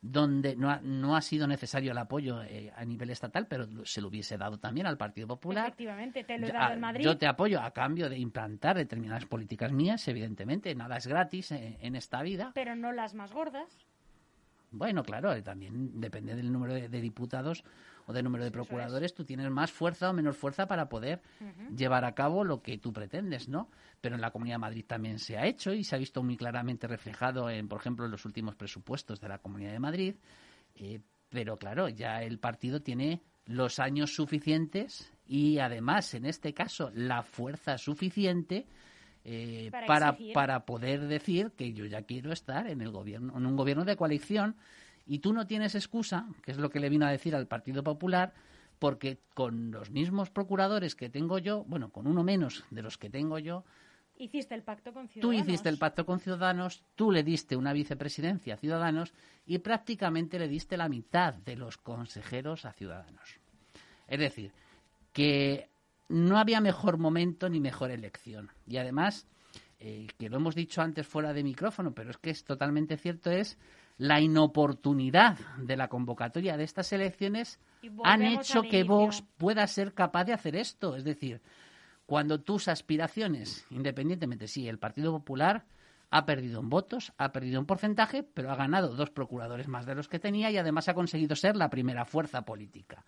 donde 0.00 0.54
no 0.54 0.70
ha, 0.70 0.80
no 0.80 1.16
ha 1.16 1.20
sido 1.20 1.48
necesario 1.48 1.90
el 1.90 1.98
apoyo 1.98 2.40
eh, 2.44 2.72
a 2.76 2.84
nivel 2.84 3.10
estatal, 3.10 3.48
pero 3.48 3.66
se 3.84 4.00
lo 4.00 4.08
hubiese 4.08 4.38
dado 4.38 4.58
también 4.58 4.86
al 4.86 4.96
Partido 4.96 5.26
Popular. 5.26 5.66
Efectivamente, 5.66 6.22
te 6.22 6.38
lo 6.38 6.46
he 6.46 6.52
dado 6.52 6.70
ah, 6.70 6.74
en 6.74 6.80
Madrid. 6.80 7.04
Yo 7.04 7.18
te 7.18 7.26
apoyo 7.26 7.60
a 7.60 7.72
cambio 7.72 8.08
de 8.08 8.16
implantar 8.16 8.76
determinadas 8.76 9.26
políticas 9.26 9.72
mías, 9.72 10.06
evidentemente, 10.06 10.72
nada 10.76 10.98
es 10.98 11.06
gratis 11.08 11.50
en, 11.50 11.76
en 11.80 11.96
esta 11.96 12.22
vida. 12.22 12.52
Pero 12.54 12.76
no 12.76 12.92
las 12.92 13.14
más 13.14 13.32
gordas. 13.32 13.87
Bueno, 14.70 15.02
claro, 15.02 15.42
también 15.42 16.00
depende 16.00 16.34
del 16.34 16.52
número 16.52 16.74
de, 16.74 16.88
de 16.88 17.00
diputados 17.00 17.64
o 18.08 18.12
del 18.14 18.24
número 18.24 18.42
de 18.44 18.50
procuradores, 18.50 19.12
tú 19.12 19.24
tienes 19.24 19.50
más 19.50 19.70
fuerza 19.70 20.08
o 20.08 20.14
menos 20.14 20.34
fuerza 20.34 20.66
para 20.66 20.88
poder 20.88 21.20
llevar 21.76 22.06
a 22.06 22.14
cabo 22.14 22.42
lo 22.42 22.62
que 22.62 22.78
tú 22.78 22.90
pretendes, 22.90 23.50
¿no? 23.50 23.68
Pero 24.00 24.14
en 24.14 24.22
la 24.22 24.30
Comunidad 24.30 24.54
de 24.54 24.60
Madrid 24.60 24.84
también 24.86 25.18
se 25.18 25.36
ha 25.36 25.44
hecho 25.44 25.74
y 25.74 25.84
se 25.84 25.94
ha 25.94 25.98
visto 25.98 26.22
muy 26.22 26.38
claramente 26.38 26.86
reflejado 26.86 27.50
en, 27.50 27.68
por 27.68 27.80
ejemplo, 27.80 28.06
en 28.06 28.10
los 28.10 28.24
últimos 28.24 28.56
presupuestos 28.56 29.20
de 29.20 29.28
la 29.28 29.38
Comunidad 29.38 29.72
de 29.72 29.78
Madrid. 29.78 30.14
Eh, 30.74 31.00
pero 31.28 31.58
claro, 31.58 31.90
ya 31.90 32.22
el 32.22 32.38
partido 32.38 32.80
tiene 32.80 33.20
los 33.44 33.78
años 33.78 34.14
suficientes 34.14 35.12
y 35.26 35.58
además, 35.58 36.14
en 36.14 36.24
este 36.24 36.54
caso, 36.54 36.90
la 36.94 37.22
fuerza 37.22 37.76
suficiente 37.76 38.66
eh, 39.24 39.68
Para 39.70 39.86
para, 39.86 40.18
para 40.34 40.66
poder 40.66 41.06
decir 41.06 41.52
que 41.56 41.72
yo 41.72 41.84
ya 41.84 42.02
quiero 42.02 42.32
estar 42.32 42.66
en 42.68 42.80
el 42.80 42.90
gobierno, 42.90 43.36
en 43.36 43.46
un 43.46 43.56
gobierno 43.56 43.84
de 43.84 43.96
coalición 43.96 44.56
y 45.06 45.18
tú 45.20 45.32
no 45.32 45.46
tienes 45.46 45.74
excusa, 45.74 46.28
que 46.42 46.52
es 46.52 46.58
lo 46.58 46.70
que 46.70 46.80
le 46.80 46.88
vino 46.88 47.06
a 47.06 47.10
decir 47.10 47.34
al 47.34 47.46
Partido 47.46 47.82
Popular, 47.82 48.34
porque 48.78 49.18
con 49.34 49.70
los 49.70 49.90
mismos 49.90 50.30
procuradores 50.30 50.94
que 50.94 51.08
tengo 51.08 51.38
yo, 51.38 51.64
bueno, 51.64 51.90
con 51.90 52.06
uno 52.06 52.22
menos 52.22 52.64
de 52.70 52.82
los 52.82 52.98
que 52.98 53.10
tengo 53.10 53.38
yo, 53.38 53.64
Hiciste 54.20 54.56
el 54.56 54.64
pacto 54.64 54.92
con 54.92 55.06
tú 55.06 55.12
Ciudadanos. 55.12 55.46
hiciste 55.48 55.68
el 55.68 55.78
pacto 55.78 56.04
con 56.04 56.18
Ciudadanos, 56.18 56.82
tú 56.96 57.12
le 57.12 57.22
diste 57.22 57.54
una 57.54 57.72
vicepresidencia 57.72 58.54
a 58.54 58.56
Ciudadanos 58.56 59.14
y 59.46 59.58
prácticamente 59.58 60.40
le 60.40 60.48
diste 60.48 60.76
la 60.76 60.88
mitad 60.88 61.34
de 61.34 61.54
los 61.54 61.76
consejeros 61.78 62.64
a 62.64 62.72
Ciudadanos. 62.72 63.38
Es 64.08 64.18
decir, 64.18 64.52
que 65.12 65.70
no 66.08 66.38
había 66.38 66.60
mejor 66.60 66.98
momento 66.98 67.48
ni 67.48 67.60
mejor 67.60 67.90
elección. 67.90 68.50
Y 68.66 68.78
además, 68.78 69.26
eh, 69.80 70.06
que 70.18 70.28
lo 70.28 70.36
hemos 70.36 70.54
dicho 70.54 70.82
antes 70.82 71.06
fuera 71.06 71.32
de 71.32 71.42
micrófono, 71.42 71.94
pero 71.94 72.10
es 72.10 72.16
que 72.18 72.30
es 72.30 72.44
totalmente 72.44 72.96
cierto, 72.96 73.30
es 73.30 73.58
la 73.98 74.20
inoportunidad 74.20 75.38
de 75.58 75.76
la 75.76 75.88
convocatoria 75.88 76.56
de 76.56 76.64
estas 76.64 76.92
elecciones 76.92 77.58
han 78.04 78.22
hecho 78.22 78.62
que. 78.62 78.84
Vox 78.84 79.22
pueda 79.36 79.66
ser 79.66 79.92
capaz 79.92 80.24
de 80.24 80.32
hacer 80.32 80.56
esto. 80.56 80.96
Es 80.96 81.04
decir, 81.04 81.42
cuando 82.06 82.40
tus 82.40 82.68
aspiraciones, 82.68 83.66
independientemente, 83.70 84.48
sí, 84.48 84.68
el 84.68 84.78
Partido 84.78 85.12
Popular 85.12 85.64
ha 86.10 86.24
perdido 86.24 86.60
en 86.60 86.70
votos, 86.70 87.12
ha 87.18 87.32
perdido 87.32 87.60
en 87.60 87.66
porcentaje, 87.66 88.22
pero 88.22 88.50
ha 88.50 88.56
ganado 88.56 88.94
dos 88.94 89.10
procuradores 89.10 89.68
más 89.68 89.84
de 89.84 89.94
los 89.94 90.08
que 90.08 90.18
tenía 90.18 90.50
y 90.50 90.56
además 90.56 90.88
ha 90.88 90.94
conseguido 90.94 91.36
ser 91.36 91.56
la 91.56 91.68
primera 91.68 92.04
fuerza 92.04 92.42
política. 92.42 93.04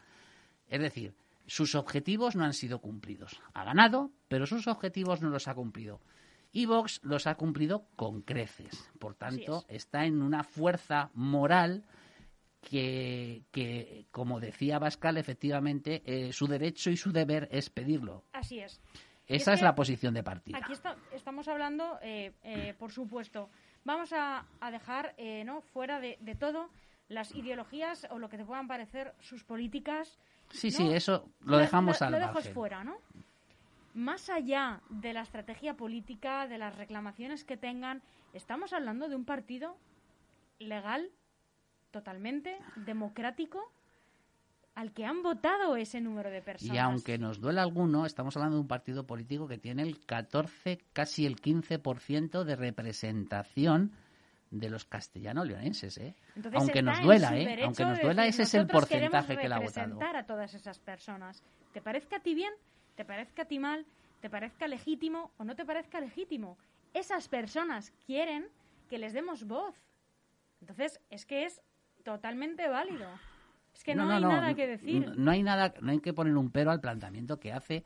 Es 0.69 0.81
decir, 0.81 1.15
sus 1.51 1.75
objetivos 1.75 2.37
no 2.37 2.45
han 2.45 2.53
sido 2.55 2.81
cumplidos. 2.81 3.41
Ha 3.55 3.65
ganado, 3.65 4.13
pero 4.29 4.47
sus 4.47 4.69
objetivos 4.69 5.21
no 5.21 5.31
los 5.31 5.49
ha 5.49 5.55
cumplido. 5.55 6.01
Y 6.53 6.67
Vox 6.67 7.01
los 7.03 7.27
ha 7.27 7.35
cumplido 7.35 7.87
con 7.97 8.23
creces. 8.23 8.89
Por 9.01 9.15
tanto, 9.17 9.65
está 9.69 10.05
en 10.05 10.23
una 10.23 10.45
fuerza 10.45 11.11
moral 11.15 11.85
que, 12.61 13.43
que, 13.51 14.07
como 14.13 14.39
decía 14.39 14.79
Bascal, 14.79 15.17
efectivamente, 15.17 16.03
eh, 16.05 16.33
su 16.33 16.47
derecho 16.47 16.91
y 16.91 16.97
su 16.97 17.11
deber 17.13 17.49
es 17.51 17.69
pedirlo. 17.71 18.25
Así 18.33 18.61
es. 18.61 18.81
Esa 19.27 19.53
es 19.53 19.55
es, 19.55 19.61
que 19.61 19.65
la 19.65 19.75
posición 19.75 20.15
de 20.15 20.23
partida. 20.23 20.59
Aquí 20.59 20.73
está- 20.73 20.97
estamos 21.13 21.49
hablando, 21.49 21.99
eh, 22.03 22.33
eh, 22.43 22.75
por 22.79 22.93
supuesto, 22.93 23.49
vamos 23.85 24.13
a, 24.13 24.45
a 24.61 24.71
dejar 24.71 25.15
eh, 25.19 25.45
no 25.45 25.61
fuera 25.63 25.99
de, 26.01 26.17
de 26.21 26.35
todo 26.35 26.69
las 27.09 27.35
ideologías 27.35 28.07
o 28.11 28.19
lo 28.19 28.29
que 28.29 28.37
te 28.39 28.45
puedan 28.45 28.69
parecer 28.69 29.15
sus 29.21 29.43
políticas. 29.45 30.19
Sí, 30.51 30.71
¿no? 30.71 30.77
sí, 30.77 30.93
eso 30.93 31.29
lo 31.41 31.59
dejamos 31.59 32.01
lo, 32.01 32.07
al 32.07 32.13
lo 32.13 32.19
dejo 32.19 32.41
fuera, 32.53 32.85
¿no? 32.85 32.97
Más 33.95 34.31
allá 34.31 34.81
de 34.89 35.13
la 35.13 35.23
estrategia 35.23 35.75
política, 35.77 36.47
de 36.47 36.59
las 36.59 36.77
reclamaciones 36.77 37.45
que 37.45 37.57
tengan, 37.57 38.03
estamos 38.33 38.73
hablando 38.73 39.09
de 39.09 39.17
un 39.17 39.25
partido 39.25 39.77
legal, 40.59 41.11
totalmente 41.91 42.59
democrático, 42.77 43.73
al 44.75 44.93
que 44.93 45.05
han 45.05 45.23
votado 45.23 45.77
ese 45.77 46.01
número 46.01 46.31
de 46.31 46.41
personas. 46.41 46.75
Y 46.75 46.79
aunque 46.79 47.19
nos 47.19 47.41
duela 47.41 47.63
alguno, 47.63 48.07
estamos 48.07 48.37
hablando 48.37 48.57
de 48.57 48.63
un 48.63 48.69
partido 48.69 49.07
político 49.07 49.49
que 49.49 49.59
tiene 49.59 49.83
el 49.83 49.99
14, 50.05 50.79
casi 50.93 51.27
el 51.27 51.37
15% 51.37 52.45
de 52.45 52.57
representación 52.57 53.93
de 54.51 54.69
los 54.69 54.85
castellano-leoneses, 54.85 55.97
¿eh? 55.99 56.15
Entonces 56.35 56.61
Aunque 56.61 56.83
nos 56.83 57.01
duela, 57.03 57.39
¿eh? 57.39 57.63
Aunque 57.65 57.85
nos 57.85 58.01
duela, 58.01 58.27
ese 58.27 58.43
es 58.43 58.55
el 58.55 58.63
"Nosotros 58.63 58.89
queremos 58.89 59.11
porcentaje 59.13 59.41
que 59.41 59.49
le 59.49 59.55
ha 59.55 59.59
votado. 59.59 59.87
representar 59.87 60.17
a 60.17 60.27
todas 60.27 60.55
esas 60.55 60.79
personas. 60.81 61.43
¿Te 61.73 61.81
parezca 61.81 62.17
a 62.17 62.21
ti 62.21 62.35
bien? 62.35 62.53
¿Te 62.97 63.05
parezca 63.05 63.43
a 63.43 63.45
ti 63.45 63.59
mal? 63.59 63.87
¿Te 64.21 64.29
parezca 64.29 64.67
legítimo 64.67 65.31
o 65.39 65.45
no 65.45 65.55
te 65.55 65.65
parezca 65.65 66.01
legítimo? 66.01 66.59
Esas 66.95 67.29
personas 67.29 67.93
quieren 68.05 68.49
que 68.89 68.99
les 68.99 69.13
demos 69.13 69.45
voz. 69.47 69.77
Entonces, 70.61 71.01
es 71.11 71.25
que 71.27 71.45
es 71.45 71.63
totalmente 72.03 72.69
válido. 72.69 73.09
Es 73.73 73.85
que 73.85 73.95
no, 73.95 74.11
hay 74.11 74.21
nada 74.21 74.53
que 74.55 74.67
decir. 74.67 75.07
No, 75.07 75.15
no 75.15 75.31
hay 75.31 75.43
nada, 75.45 75.73
no 75.81 75.93
hay 75.93 76.01
que 76.01 76.13
poner 76.13 76.37
un 76.37 76.51
pero 76.51 76.73
al 76.73 76.81
planteamiento 76.81 77.39
que 77.39 77.53
hace. 77.53 77.85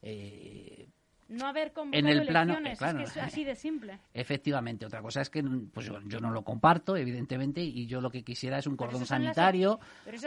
eh, 0.00 0.88
No 1.28 1.46
haber 1.46 1.72
convocado 1.72 1.98
en 1.98 2.18
el 2.18 2.26
plano- 2.26 2.52
elecciones, 2.58 2.72
eh, 2.74 2.78
claro. 2.78 3.00
es 3.00 3.12
que 3.12 3.20
es 3.20 3.24
así 3.26 3.44
de 3.44 3.54
simple. 3.54 3.98
Efectivamente, 4.12 4.84
otra 4.86 5.00
cosa 5.00 5.20
es 5.22 5.30
que 5.30 5.42
pues 5.42 5.86
yo, 5.86 6.00
yo 6.06 6.20
no 6.20 6.30
lo 6.30 6.42
comparto, 6.42 6.96
evidentemente, 6.96 7.62
y 7.62 7.86
yo 7.86 8.00
lo 8.00 8.10
que 8.10 8.22
quisiera 8.22 8.58
es 8.58 8.66
un 8.66 8.76
cordón 8.76 9.00
las- 9.00 9.08
sanitario 9.08 9.80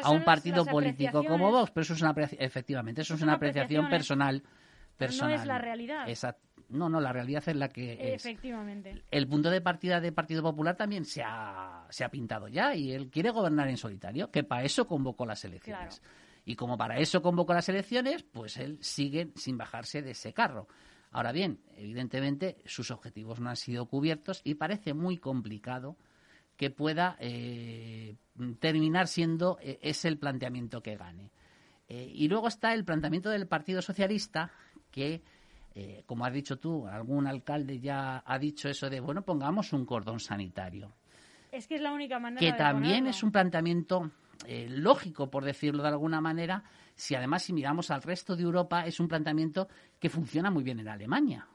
a 0.04 0.10
un 0.12 0.24
partido 0.24 0.66
político 0.66 1.24
como. 1.24 1.52
Vox, 1.52 1.72
pero 1.72 1.84
eso 1.84 1.94
es 1.94 2.02
una 2.02 2.16
efectivamente, 2.40 3.02
eso 3.02 3.14
es 3.16 3.22
una 3.22 3.34
apreciación 3.34 3.90
personal 3.90 4.44
personal. 4.98 5.32
no 5.36 5.42
es 5.42 5.46
la 5.48 5.58
realidad. 5.60 6.08
No, 6.70 6.90
no, 6.90 7.00
la 7.00 7.14
realidad 7.14 7.44
es 7.48 7.56
la 7.56 7.70
que 7.70 8.14
Efectivamente. 8.14 9.02
El 9.10 9.26
punto 9.28 9.50
de 9.50 9.62
partida 9.62 10.02
del 10.02 10.14
Partido 10.14 10.44
Popular 10.44 10.76
también 10.76 11.06
se 11.06 11.24
ha, 11.24 11.86
se 11.90 12.04
ha 12.04 12.10
pintado 12.10 12.50
ya 12.50 12.76
y 12.76 12.92
él 12.92 13.10
quiere 13.10 13.30
gobernar 13.30 13.70
en 13.70 13.78
solitario, 13.78 14.30
que 14.32 14.44
para 14.44 14.64
eso 14.64 14.86
convocó 14.86 15.26
las 15.26 15.46
elecciones. 15.46 16.02
Y 16.48 16.56
como 16.56 16.78
para 16.78 16.98
eso 16.98 17.22
convocó 17.22 17.54
las 17.54 17.68
elecciones, 17.68 18.24
pues 18.24 18.56
él 18.56 18.78
sigue 18.80 19.34
sin 19.36 19.58
bajarse 19.58 20.02
de 20.02 20.12
ese 20.12 20.32
carro. 20.32 20.70
Ahora 21.12 21.34
bien, 21.34 21.60
evidentemente 21.76 22.62
sus 22.66 22.90
objetivos 22.90 23.42
no 23.42 23.50
han 23.50 23.58
sido 23.58 23.86
cubiertos 23.88 24.40
y 24.46 24.56
parece 24.56 24.94
muy 24.94 25.18
complicado 25.18 25.98
que 26.56 26.70
pueda 26.70 27.18
eh, 27.20 28.16
terminar 28.60 29.10
siendo 29.10 29.58
eh, 29.62 29.78
ese 29.82 30.08
el 30.08 30.20
planteamiento 30.20 30.82
que 30.82 30.96
gane. 30.96 31.34
Eh, 31.90 32.10
y 32.14 32.30
luego 32.30 32.48
está 32.48 32.74
el 32.74 32.86
planteamiento 32.86 33.30
del 33.30 33.50
Partido 33.50 33.82
Socialista, 33.82 34.50
que, 34.90 35.22
como 36.06 36.26
has 36.26 36.32
dicho 36.32 36.60
tú, 36.60 36.88
algún 36.88 37.28
alcalde 37.28 37.82
ya 37.82 38.24
ha 38.26 38.40
dicho 38.40 38.70
eso 38.70 38.90
de, 38.90 39.02
bueno, 39.02 39.24
pongamos 39.24 39.74
un 39.74 39.86
cordón 39.86 40.22
sanitario. 40.22 40.96
Es 41.52 41.68
que 41.68 41.76
es 41.76 41.82
la 41.82 41.92
única 41.92 42.20
manera. 42.20 42.40
Que 42.40 42.58
también 42.58 43.06
es 43.06 43.22
un 43.22 43.34
planteamiento 43.34 44.12
lógico, 44.70 45.30
por 45.30 45.44
decirlo 45.44 45.84
de 45.84 45.90
alguna 45.90 46.22
manera, 46.22 46.64
si 46.96 47.16
además 47.16 47.44
si 47.44 47.54
miramos 47.54 47.92
al 47.92 48.02
resto 48.02 48.36
de 48.36 48.44
Europa, 48.44 48.86
es 48.86 49.00
un 49.00 49.08
planteamiento 49.08 49.68
que 50.00 50.10
funciona 50.10 50.50
muy 50.50 50.64
bien 50.64 50.80
en 50.80 50.88
Alemania. 50.90 51.48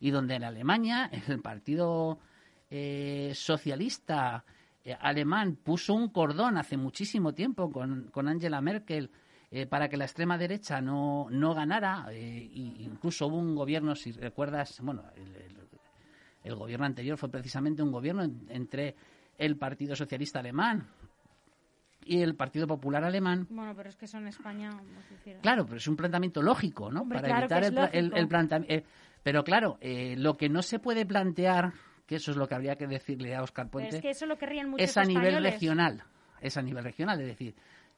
Y 0.00 0.10
donde 0.10 0.34
en 0.34 0.44
Alemania 0.44 1.10
el 1.28 1.40
Partido 1.40 2.18
eh, 2.74 3.32
socialista 3.34 4.44
eh, 4.82 4.96
alemán 4.98 5.56
puso 5.56 5.92
un 5.92 6.08
cordón 6.08 6.56
hace 6.56 6.78
muchísimo 6.78 7.34
tiempo 7.34 7.70
con, 7.70 8.08
con 8.10 8.28
Angela 8.28 8.62
Merkel 8.62 9.10
eh, 9.50 9.66
para 9.66 9.90
que 9.90 9.98
la 9.98 10.06
extrema 10.06 10.38
derecha 10.38 10.80
no, 10.80 11.26
no 11.30 11.54
ganara. 11.54 12.06
incluso 12.14 13.26
hubo 13.26 13.36
un 13.36 13.54
gobierno, 13.54 13.94
si 13.94 14.12
recuerdas, 14.12 14.80
bueno, 14.80 15.04
el, 16.42 16.56
gobierno 16.56 16.86
anterior 16.86 17.18
fue 17.18 17.30
precisamente 17.30 17.82
un 17.82 17.92
gobierno 17.92 18.22
entre 18.48 18.96
el 19.36 19.58
Partido 19.58 19.94
Socialista 19.94 20.38
Alemán 20.40 20.88
y 22.04 22.22
el 22.22 22.34
Partido 22.34 22.66
Popular 22.66 23.04
Alemán. 23.04 23.46
Bueno, 23.50 23.74
pero 23.74 23.88
es 23.88 23.96
que 23.96 24.06
son 24.06 24.26
España. 24.26 24.70
Claro, 25.40 25.64
pero 25.64 25.78
es 25.78 25.86
un 25.88 25.96
planteamiento 25.96 26.42
lógico, 26.42 26.90
¿no? 26.90 27.08
Para 27.08 27.40
evitar 27.40 27.64
el, 27.92 28.12
el, 28.14 28.28
planteamiento. 28.28 28.88
pero 29.22 29.44
claro, 29.44 29.78
lo 29.80 30.36
que 30.36 30.48
no 30.48 30.62
se 30.62 30.78
puede 30.78 31.06
plantear 31.06 31.72
que 32.06 32.16
eso 32.16 32.30
es 32.30 32.36
lo 32.36 32.48
que 32.48 32.54
habría 32.54 32.76
que 32.76 32.86
decirle 32.86 33.34
a 33.34 33.42
Oscar 33.42 33.70
Puente. 33.70 33.96
es 33.96 34.02
que 34.02 34.10
eso 34.10 34.26
lo 34.26 34.36
querrían 34.36 34.70
muchos 34.70 34.88
Es 34.88 34.96
a 34.96 35.04
nivel 35.04 35.42
regional, 35.42 36.02
es 36.40 36.56
a 36.56 36.62
nivel 36.62 36.84
regional, 36.84 37.20
es 37.20 37.26
decir, 37.26 37.54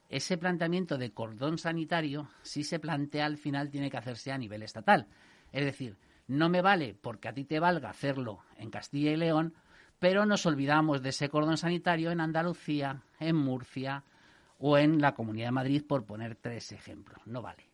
ese 0.09 0.39
planteamiento 0.39 0.99
de 0.99 1.13
cordón 1.13 1.59
sanitario, 1.59 2.29
si 2.43 2.63
se 2.63 2.79
plantea 2.79 3.27
al 3.27 3.39
final, 3.39 3.71
tiene 3.71 3.91
que 3.91 3.97
hacerse 3.97 4.31
a 4.31 4.39
nivel 4.39 4.63
estatal. 4.63 5.09
Es 5.51 5.65
decir, 5.65 5.97
no 6.29 6.49
me 6.49 6.63
vale 6.63 6.95
porque 6.95 7.29
a 7.29 7.33
ti 7.33 7.45
te 7.45 7.59
valga 7.59 7.91
hacerlo 7.91 8.41
en 8.57 8.71
Castilla 8.71 9.13
y 9.13 9.17
León, 9.17 9.55
pero 10.05 10.27
nos 10.27 10.45
olvidamos 10.45 11.01
de 11.01 11.09
ese 11.09 11.31
cordón 11.31 11.57
sanitario 11.57 12.11
en 12.11 12.21
Andalucía, 12.21 13.01
en 13.19 13.37
Murcia 13.37 14.05
o 14.59 14.77
en 14.77 15.01
la 15.01 15.15
Comunidad 15.15 15.47
de 15.47 15.53
Madrid, 15.53 15.83
por 15.89 16.05
poner 16.05 16.37
tres 16.37 16.73
ejemplos. 16.73 17.27
No 17.27 17.41
vale. 17.41 17.71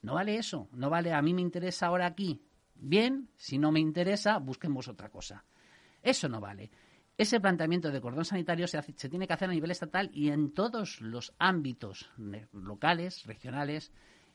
No 0.00 0.14
vale 0.14 0.36
eso. 0.36 0.68
No 0.74 0.90
vale. 0.90 1.12
A 1.12 1.20
mí 1.20 1.34
me 1.34 1.40
interesa 1.40 1.88
ahora 1.88 2.06
aquí. 2.06 2.40
Bien, 2.76 3.28
si 3.36 3.58
no 3.58 3.72
me 3.72 3.80
interesa, 3.80 4.38
busquemos 4.38 4.86
otra 4.86 5.08
cosa. 5.08 5.44
Eso 6.00 6.28
no 6.28 6.40
vale. 6.40 6.70
Ese 7.18 7.40
planteamiento 7.40 7.90
de 7.90 8.00
cordón 8.00 8.26
sanitario 8.26 8.68
se, 8.68 8.80
se 8.80 9.08
tiene 9.08 9.26
que 9.26 9.32
hacer 9.32 9.50
a 9.50 9.52
nivel 9.52 9.72
estatal 9.72 10.08
y 10.14 10.28
en 10.28 10.54
todos 10.54 11.00
los 11.00 11.34
ámbitos 11.40 12.12
locales, 12.52 13.26
regionales 13.26 13.90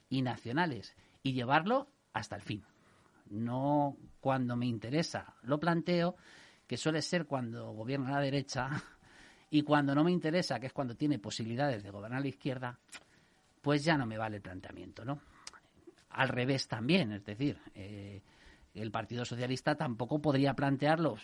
y 0.09 0.21
nacionales 0.21 0.97
y 1.23 1.31
llevarlo 1.31 1.87
hasta 2.11 2.35
el 2.35 2.41
fin. 2.41 2.65
No 3.29 3.95
cuando 4.19 4.57
me 4.57 4.65
interesa 4.65 5.35
lo 5.43 5.61
planteo, 5.61 6.17
que 6.67 6.77
suele 6.77 7.01
ser 7.01 7.25
cuando 7.25 7.71
gobierna 7.71 8.11
la 8.11 8.19
derecha, 8.19 8.69
y 9.49 9.61
cuando 9.63 9.95
no 9.95 10.03
me 10.03 10.11
interesa, 10.11 10.59
que 10.59 10.67
es 10.67 10.73
cuando 10.73 10.95
tiene 10.95 11.19
posibilidades 11.19 11.83
de 11.83 11.89
gobernar 11.89 12.21
la 12.21 12.27
izquierda, 12.27 12.77
pues 13.61 13.83
ya 13.83 13.97
no 13.97 14.05
me 14.05 14.17
vale 14.17 14.37
el 14.37 14.41
planteamiento, 14.41 15.05
¿no? 15.05 15.19
Al 16.11 16.29
revés 16.29 16.67
también, 16.67 17.11
es 17.11 17.25
decir, 17.25 17.57
eh, 17.75 18.21
el 18.73 18.91
Partido 18.91 19.25
Socialista 19.25 19.75
tampoco 19.75 20.19
podría 20.19 20.53
plantearlo 20.53 21.17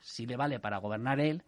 si 0.00 0.26
le 0.26 0.36
vale 0.36 0.60
para 0.60 0.78
gobernar 0.78 1.20
él 1.20 1.42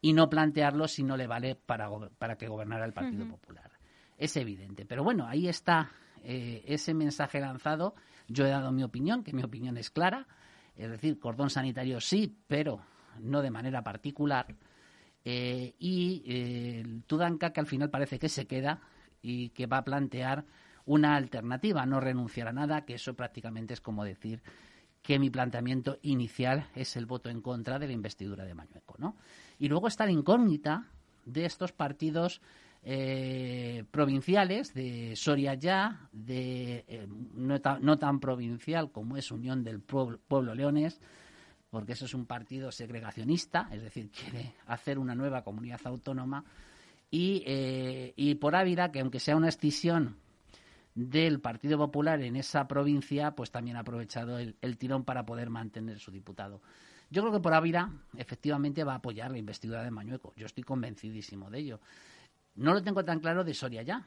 y 0.00 0.12
no 0.12 0.28
plantearlo 0.28 0.86
si 0.86 1.02
no 1.02 1.16
le 1.16 1.26
vale 1.26 1.54
para, 1.54 1.88
para 2.18 2.36
que 2.36 2.48
gobernara 2.48 2.84
el 2.84 2.92
Partido 2.92 3.26
Popular. 3.26 3.70
Es 4.18 4.36
evidente. 4.36 4.84
Pero 4.86 5.02
bueno, 5.02 5.26
ahí 5.26 5.48
está 5.48 5.90
eh, 6.22 6.62
ese 6.66 6.94
mensaje 6.94 7.40
lanzado. 7.40 7.94
Yo 8.28 8.46
he 8.46 8.50
dado 8.50 8.72
mi 8.72 8.82
opinión, 8.82 9.22
que 9.22 9.32
mi 9.32 9.42
opinión 9.42 9.76
es 9.76 9.90
clara. 9.90 10.26
Es 10.76 10.90
decir, 10.90 11.18
cordón 11.18 11.50
sanitario 11.50 12.00
sí, 12.00 12.36
pero 12.46 12.80
no 13.20 13.42
de 13.42 13.50
manera 13.50 13.82
particular. 13.82 14.54
Eh, 15.24 15.74
y 15.78 16.22
eh, 16.26 17.00
Tudanka, 17.06 17.52
que 17.52 17.60
al 17.60 17.66
final 17.66 17.90
parece 17.90 18.18
que 18.18 18.28
se 18.28 18.46
queda 18.46 18.80
y 19.22 19.48
que 19.50 19.66
va 19.66 19.78
a 19.78 19.84
plantear 19.84 20.44
una 20.84 21.16
alternativa, 21.16 21.84
no 21.84 21.98
renunciar 21.98 22.48
a 22.48 22.52
nada, 22.52 22.84
que 22.84 22.94
eso 22.94 23.14
prácticamente 23.14 23.74
es 23.74 23.80
como 23.80 24.04
decir 24.04 24.42
que 25.02 25.18
mi 25.18 25.30
planteamiento 25.30 25.98
inicial 26.02 26.68
es 26.74 26.96
el 26.96 27.06
voto 27.06 27.30
en 27.30 27.40
contra 27.40 27.78
de 27.78 27.86
la 27.86 27.92
investidura 27.92 28.44
de 28.44 28.54
Mañueco, 28.54 28.96
¿no? 28.98 29.16
Y 29.58 29.68
luego 29.68 29.88
está 29.88 30.04
la 30.04 30.12
incógnita 30.12 30.86
de 31.24 31.44
estos 31.44 31.72
partidos 31.72 32.40
eh, 32.88 33.82
provinciales, 33.90 34.72
de 34.72 35.16
Soria 35.16 35.54
Ya, 35.54 36.08
de 36.12 36.84
eh, 36.86 37.08
no, 37.34 37.98
tan 37.98 38.20
provincial 38.20 38.92
como 38.92 39.16
es 39.16 39.32
Unión 39.32 39.64
del 39.64 39.80
Pueblo, 39.80 40.54
Leones, 40.54 41.00
porque 41.68 41.94
eso 41.94 42.04
es 42.04 42.14
un 42.14 42.26
partido 42.26 42.70
segregacionista, 42.70 43.68
es 43.72 43.82
decir, 43.82 44.08
quiere 44.10 44.54
hacer 44.66 45.00
una 45.00 45.16
nueva 45.16 45.42
comunidad 45.42 45.80
autónoma, 45.84 46.44
y, 47.10 47.42
eh, 47.44 48.12
y 48.14 48.36
por 48.36 48.54
Ávila, 48.54 48.92
que 48.92 49.00
aunque 49.00 49.18
sea 49.18 49.34
una 49.34 49.48
escisión 49.48 50.16
del 50.94 51.40
Partido 51.40 51.78
Popular 51.78 52.22
en 52.22 52.36
esa 52.36 52.68
provincia, 52.68 53.32
pues 53.32 53.50
también 53.50 53.76
ha 53.76 53.80
aprovechado 53.80 54.38
el, 54.38 54.78
tirón 54.78 55.04
para 55.04 55.26
poder 55.26 55.50
mantener 55.50 55.98
su 55.98 56.12
diputado. 56.12 56.62
Yo 57.10 57.22
creo 57.22 57.34
que 57.34 57.40
por 57.40 57.52
Ávila 57.52 57.90
efectivamente 58.16 58.84
va 58.84 58.92
a 58.92 58.96
apoyar 58.96 59.32
la 59.32 59.38
investidura 59.38 59.82
de 59.82 59.90
Mañueco. 59.90 60.32
Yo 60.36 60.46
estoy 60.46 60.62
convencidísimo 60.62 61.50
de 61.50 61.58
ello. 61.58 61.80
No 62.56 62.72
lo 62.74 62.82
tengo 62.82 63.04
tan 63.04 63.20
claro 63.20 63.44
de 63.44 63.54
Soria 63.54 63.82
ya. 63.82 64.06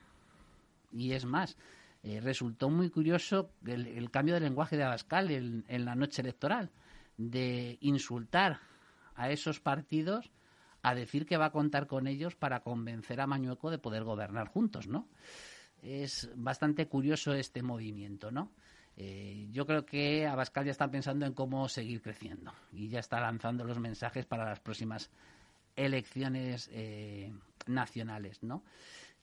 Y 0.91 1.13
es 1.13 1.25
más, 1.25 1.57
eh, 2.03 2.19
resultó 2.19 2.69
muy 2.69 2.89
curioso 2.89 3.51
el, 3.65 4.09
cambio 4.12 4.33
de 4.33 4.41
lenguaje 4.41 4.77
de 4.77 4.83
Abascal 4.83 5.31
en, 5.31 5.85
la 5.85 5.95
noche 5.95 6.21
electoral, 6.21 6.71
de 7.17 7.77
insultar 7.81 8.59
a 9.15 9.29
esos 9.29 9.59
partidos 9.59 10.31
a 10.81 10.95
decir 10.95 11.25
que 11.25 11.38
va 11.38 11.45
a 11.45 11.51
contar 11.51 11.88
con 11.88 12.07
ellos 12.07 12.35
para 12.35 12.62
convencer 12.62 13.21
a 13.21 13.27
Mañueco 13.27 13.69
de 13.69 13.77
poder 13.77 14.03
gobernar 14.03 14.47
juntos, 14.47 14.88
¿no? 14.88 15.07
es 15.81 16.29
bastante 16.35 16.88
curioso 16.88 17.33
este 17.33 17.62
movimiento, 17.63 18.31
¿no? 18.31 18.51
Eh, 18.97 19.47
yo 19.51 19.65
creo 19.65 19.85
que 19.85 20.27
Abascal 20.27 20.65
ya 20.65 20.71
está 20.71 20.91
pensando 20.91 21.25
en 21.25 21.33
cómo 21.33 21.69
seguir 21.69 22.01
creciendo 22.01 22.51
y 22.73 22.89
ya 22.89 22.99
está 22.99 23.21
lanzando 23.21 23.63
los 23.63 23.79
mensajes 23.79 24.25
para 24.25 24.45
las 24.45 24.59
próximas 24.59 25.09
elecciones 25.77 26.69
eh, 26.73 27.31
nacionales, 27.69 28.43
¿no? 28.43 28.63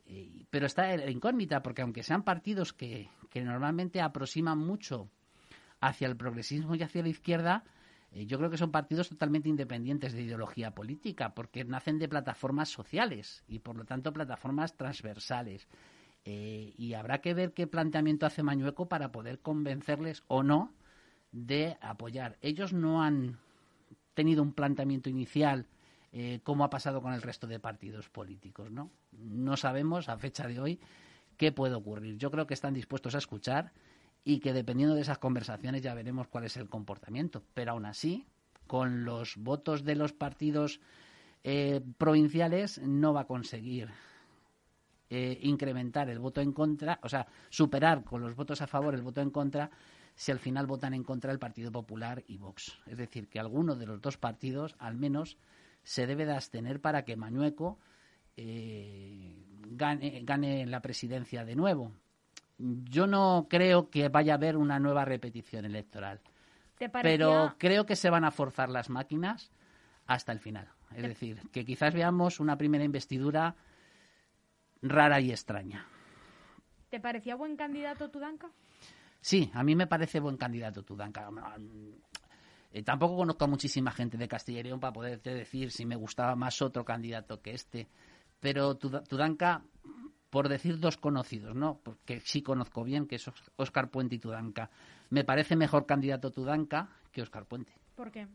Eh, 0.07 0.47
pero 0.51 0.67
está 0.67 0.97
la 0.97 1.11
incógnita 1.11 1.63
porque 1.63 1.83
aunque 1.83 2.03
sean 2.03 2.23
partidos 2.23 2.73
que, 2.73 3.09
que, 3.31 3.43
normalmente 3.43 4.01
aproximan 4.01 4.59
mucho 4.59 5.11
hacia 5.81 6.07
el 6.07 6.17
progresismo 6.17 6.75
y 6.75 6.83
hacia 6.83 7.03
la 7.03 7.09
izquierda, 7.09 7.65
yo 8.13 8.39
creo 8.39 8.49
que 8.49 8.57
son 8.57 8.71
partidos 8.71 9.11
totalmente 9.11 9.51
independientes 9.51 10.15
de 10.15 10.23
ideología 10.23 10.71
política 10.71 11.35
porque 11.35 11.65
nacen 11.65 11.99
de 11.99 12.09
plataformas 12.09 12.71
sociales 12.71 13.45
y 13.47 13.59
por 13.59 13.77
lo 13.77 13.85
tanto 13.85 14.13
plataformas 14.13 14.75
transversales 14.75 15.69
eh, 16.29 16.75
y 16.77 16.95
habrá 16.95 17.21
que 17.21 17.35
ver 17.35 17.53
qué 17.53 17.69
planteamiento 17.69 18.27
hace 18.27 18.43
Mañueco 18.43 18.89
para 18.89 19.13
poder 19.13 19.39
convencerles 19.39 20.25
o 20.27 20.43
no 20.43 20.75
de 21.31 21.79
apoyar. 21.81 22.37
Ellos 22.41 22.73
no 22.73 23.01
han 23.01 23.39
tenido 24.13 24.43
un 24.43 24.53
planteamiento 24.53 25.09
inicial 25.09 25.69
eh, 26.13 26.41
como 26.43 26.65
ha 26.65 26.71
pasado 26.71 27.03
con 27.03 27.13
el 27.13 27.23
resto 27.23 27.47
de 27.47 27.61
partidos 27.61 28.09
políticos, 28.09 28.71
¿no? 28.71 28.91
No 29.13 29.57
sabemos 29.57 30.09
a 30.09 30.19
fecha 30.19 30.47
de 30.47 30.61
hoy 30.61 30.81
qué 31.37 31.53
puede 31.53 31.75
ocurrir. 31.75 32.17
Yo 32.17 32.31
creo 32.31 32.47
que 32.47 32.55
están 32.55 32.75
dispuestos 32.75 33.15
a 33.15 33.19
escuchar 33.19 33.73
y 34.25 34.41
que 34.41 34.53
dependiendo 34.53 34.95
de 34.95 35.03
esas 35.03 35.19
conversaciones 35.19 35.83
ya 35.83 35.95
veremos 35.95 36.29
cuál 36.29 36.45
es 36.45 36.57
el 36.57 36.69
comportamiento. 36.69 37.43
Pero 37.55 37.73
aún 37.73 37.87
así, 37.87 38.27
con 38.67 39.05
los 39.05 39.37
votos 39.37 39.85
de 39.85 39.95
los 39.95 40.13
partidos 40.13 40.81
eh, 41.45 41.81
provinciales 41.99 42.81
no 42.83 43.13
va 43.13 43.23
a 43.23 43.27
conseguir 43.27 43.89
eh, 45.09 45.39
incrementar 45.43 46.11
el 46.11 46.19
voto 46.19 46.41
en 46.41 46.53
contra, 46.53 46.99
o 47.05 47.09
sea, 47.09 47.29
superar 47.51 48.03
con 48.03 48.21
los 48.21 48.35
votos 48.35 48.61
a 48.61 48.67
favor 48.67 48.95
el 48.95 49.03
voto 49.03 49.21
en 49.21 49.31
contra 49.31 49.71
si 50.17 50.33
al 50.33 50.41
final 50.41 50.67
votan 50.67 50.95
en 50.95 51.05
contra 51.05 51.31
el 51.31 51.39
Partido 51.39 51.71
Popular 51.71 52.25
y 52.27 52.39
Vox. 52.39 52.79
Es 52.87 52.97
decir, 52.97 53.29
que 53.29 53.39
alguno 53.39 53.77
de 53.77 53.87
los 53.87 54.01
dos 54.01 54.17
partidos, 54.17 54.75
al 54.79 54.97
menos, 54.97 55.37
se 55.87 56.05
debe 56.05 56.27
de 56.27 56.33
abstener 56.33 56.81
para 56.81 57.05
que 57.05 57.15
Mañueco 57.15 57.79
eh, 58.37 59.41
gane, 59.71 60.21
gane 60.25 60.67
la 60.67 60.83
presidencia 60.83 61.45
de 61.45 61.55
nuevo. 61.55 61.93
yo 62.59 63.07
no 63.07 63.47
creo 63.49 63.89
que 63.89 64.09
vaya 64.09 64.33
a 64.33 64.37
haber 64.37 64.57
una 64.57 64.81
nueva 64.81 65.05
repetición 65.05 65.65
electoral. 65.65 66.21
Pero 67.03 67.55
creo 67.57 67.87
que 67.87 67.95
se 67.95 68.11
van 68.11 68.25
a 68.25 68.33
forzar 68.33 68.69
las 68.69 68.91
máquinas 68.91 69.53
hasta 70.07 70.33
el 70.33 70.41
final. 70.41 70.69
Es 70.93 71.03
decir, 71.03 71.41
que 71.53 71.65
quizás 71.65 71.95
veamos 71.95 72.41
una 72.41 72.59
primera 72.59 72.83
investidura 72.83 73.55
rara 74.83 75.21
y 75.21 75.31
extraña. 75.31 75.87
¿Te 76.91 76.99
parecía 76.99 77.37
buen 77.37 77.57
candidato 77.57 78.11
Tudanka? 78.11 78.51
Sí, 79.21 79.53
a 79.55 79.63
mí 79.63 79.77
me 79.77 79.87
parece 79.87 80.19
buen 80.19 80.37
candidato 80.37 80.83
Tudanka. 80.83 81.31
Eh, 82.77 82.83
tampoco 82.83 83.17
conozco 83.17 83.43
a 83.43 83.49
muchísima 83.49 83.91
gente 83.91 84.19
de 84.19 84.29
Castilla 84.29 84.61
y 84.61 84.65
León 84.65 84.81
para 84.81 84.93
poderte 84.93 85.33
decir 85.33 85.71
si 85.71 85.87
me 85.87 85.97
gustaba 85.97 86.37
más 86.37 86.61
otro 86.61 86.85
candidato 86.85 87.41
que 87.41 87.53
este. 87.53 87.89
Pero 88.39 88.77
Tudanka, 88.77 89.63
por 90.29 90.51
decir 90.51 90.79
dos 90.79 90.99
conocidos, 90.99 91.57
¿no? 91.57 91.81
Porque 91.83 92.21
sí 92.21 92.43
conozco 92.43 92.85
bien, 92.85 93.07
que 93.07 93.17
es 93.17 93.31
Oscar 93.57 93.89
Puente 93.89 94.17
y 94.17 94.19
Tudanka. 94.19 94.69
Me 95.09 95.25
parece 95.25 95.57
mejor 95.57 95.87
candidato 95.87 96.31
Tudanka 96.31 96.91
que 97.13 97.23
Oscar 97.23 97.47
Puente. 97.47 97.73
¿Por 97.95 98.11
qué? 98.11 98.29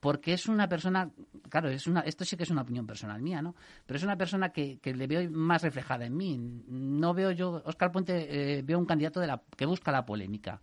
porque 0.00 0.32
es 0.32 0.48
una 0.48 0.66
persona, 0.66 1.10
claro, 1.48 1.68
es 1.68 1.86
una, 1.86 2.00
esto 2.00 2.24
sí 2.24 2.34
que 2.34 2.44
es 2.44 2.50
una 2.50 2.62
opinión 2.62 2.86
personal 2.86 3.20
mía, 3.22 3.42
¿no? 3.42 3.54
Pero 3.86 3.98
es 3.98 4.02
una 4.02 4.16
persona 4.16 4.48
que, 4.48 4.78
que 4.78 4.94
le 4.94 5.06
veo 5.06 5.30
más 5.30 5.62
reflejada 5.62 6.06
en 6.06 6.16
mí. 6.16 6.38
No 6.38 7.12
veo 7.12 7.30
yo, 7.32 7.62
Oscar 7.66 7.92
Puente, 7.92 8.58
eh, 8.58 8.62
veo 8.62 8.78
un 8.78 8.86
candidato 8.86 9.20
de 9.20 9.26
la, 9.26 9.42
que 9.56 9.66
busca 9.66 9.92
la 9.92 10.06
polémica. 10.06 10.60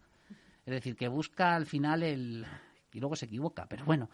Es 0.66 0.74
decir, 0.74 0.98
que 0.98 1.08
busca 1.08 1.56
al 1.56 1.68
final 1.68 2.04
el... 2.04 2.46
y 2.94 3.00
luego 3.00 3.16
se 3.16 3.26
equivoca, 3.26 3.68
pero 3.68 3.86
bueno, 3.86 4.10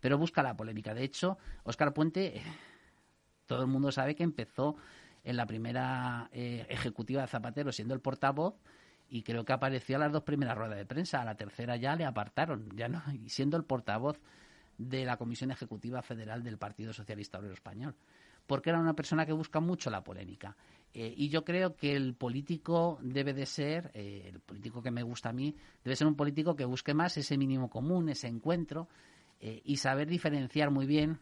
pero 0.00 0.18
busca 0.18 0.42
la 0.42 0.56
polémica. 0.56 0.94
De 0.94 1.04
hecho, 1.04 1.38
Oscar 1.64 1.92
Puente, 1.92 2.40
todo 3.46 3.62
el 3.62 3.68
mundo 3.68 3.90
sabe 3.90 4.14
que 4.14 4.22
empezó 4.22 4.76
en 5.24 5.36
la 5.36 5.46
primera 5.46 6.28
eh, 6.32 6.66
ejecutiva 6.68 7.22
de 7.22 7.28
Zapatero 7.28 7.72
siendo 7.72 7.94
el 7.94 8.00
portavoz 8.00 8.54
y 9.10 9.22
creo 9.22 9.44
que 9.44 9.52
apareció 9.52 9.96
a 9.96 10.00
las 10.00 10.12
dos 10.12 10.22
primeras 10.22 10.56
ruedas 10.56 10.76
de 10.76 10.86
prensa, 10.86 11.22
a 11.22 11.24
la 11.24 11.34
tercera 11.34 11.76
ya 11.76 11.96
le 11.96 12.04
apartaron, 12.04 12.68
ya 12.76 12.88
no, 12.88 13.02
y 13.12 13.28
siendo 13.30 13.56
el 13.56 13.64
portavoz 13.64 14.20
de 14.76 15.04
la 15.04 15.16
Comisión 15.16 15.50
Ejecutiva 15.50 16.02
Federal 16.02 16.42
del 16.42 16.58
Partido 16.58 16.92
Socialista 16.92 17.38
Obrero 17.38 17.54
Español, 17.54 17.96
porque 18.46 18.70
era 18.70 18.78
una 18.78 18.94
persona 18.94 19.26
que 19.26 19.32
busca 19.32 19.60
mucho 19.60 19.90
la 19.90 20.04
polémica. 20.04 20.56
Eh, 20.94 21.12
y 21.16 21.28
yo 21.28 21.44
creo 21.44 21.76
que 21.76 21.94
el 21.94 22.14
político 22.14 22.98
debe 23.02 23.34
de 23.34 23.46
ser, 23.46 23.90
eh, 23.94 24.30
el 24.32 24.40
político 24.40 24.82
que 24.82 24.90
me 24.90 25.02
gusta 25.02 25.28
a 25.28 25.32
mí, 25.32 25.54
debe 25.84 25.96
ser 25.96 26.06
un 26.06 26.16
político 26.16 26.56
que 26.56 26.64
busque 26.64 26.94
más 26.94 27.16
ese 27.16 27.36
mínimo 27.36 27.68
común, 27.68 28.08
ese 28.08 28.26
encuentro, 28.26 28.88
eh, 29.40 29.60
y 29.64 29.76
saber 29.76 30.08
diferenciar 30.08 30.70
muy 30.70 30.86
bien 30.86 31.20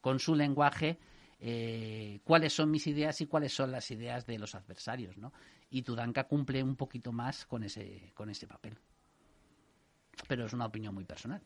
con 0.00 0.18
su 0.18 0.34
lenguaje 0.34 0.98
cuáles 2.24 2.54
son 2.54 2.70
mis 2.70 2.86
ideas 2.86 3.20
y 3.20 3.26
cuáles 3.26 3.52
son 3.52 3.70
las 3.70 3.90
ideas 3.90 4.26
de 4.26 4.38
los 4.38 4.54
adversarios, 4.54 5.18
¿no? 5.18 5.34
Y 5.68 5.82
Tudanka 5.82 6.24
cumple 6.24 6.62
un 6.62 6.76
poquito 6.76 7.12
más 7.12 7.44
con 7.44 7.62
ese, 7.62 8.10
con 8.14 8.30
ese 8.30 8.46
papel. 8.46 8.78
Pero 10.26 10.46
es 10.46 10.52
una 10.54 10.64
opinión 10.64 10.94
muy 10.94 11.04
personal. 11.04 11.42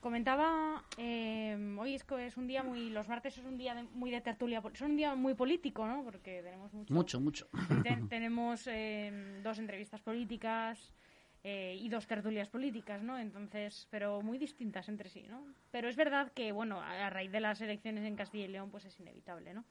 Comentaba, 0.00 0.84
eh, 0.96 1.76
hoy 1.78 1.94
es, 1.94 2.04
es, 2.20 2.36
un 2.36 2.46
día 2.46 2.62
muy, 2.62 2.90
los 2.90 3.08
martes 3.08 3.36
es 3.36 3.44
un 3.44 3.58
día 3.58 3.74
muy 3.94 4.12
de 4.12 4.20
tertulia, 4.20 4.62
es 4.72 4.80
un 4.80 4.96
día 4.96 5.16
muy 5.16 5.34
político, 5.34 5.86
¿no? 5.86 6.04
Porque 6.04 6.40
tenemos 6.42 6.72
mucho. 6.72 6.94
Mucho, 6.94 7.20
mucho. 7.20 7.48
tenemos 8.08 8.68
eh, 8.68 9.40
dos 9.42 9.58
entrevistas 9.58 10.00
políticas 10.00 10.94
eh, 11.42 11.76
y 11.80 11.88
dos 11.88 12.06
tertulias 12.06 12.48
políticas, 12.48 13.02
¿no? 13.02 13.18
Entonces, 13.18 13.88
pero 13.90 14.22
muy 14.22 14.38
distintas 14.38 14.88
entre 14.88 15.08
sí, 15.08 15.26
¿no? 15.28 15.44
Pero 15.72 15.88
es 15.88 15.96
verdad 15.96 16.30
que, 16.32 16.52
bueno, 16.52 16.80
a, 16.80 17.10
raíz 17.10 17.32
de 17.32 17.40
las 17.40 17.60
elecciones 17.60 18.04
en 18.04 18.14
Castilla 18.14 18.44
y 18.44 18.48
León, 18.48 18.70
pues 18.70 18.84
es 18.84 19.00
inevitable, 19.00 19.52
¿no? 19.52 19.64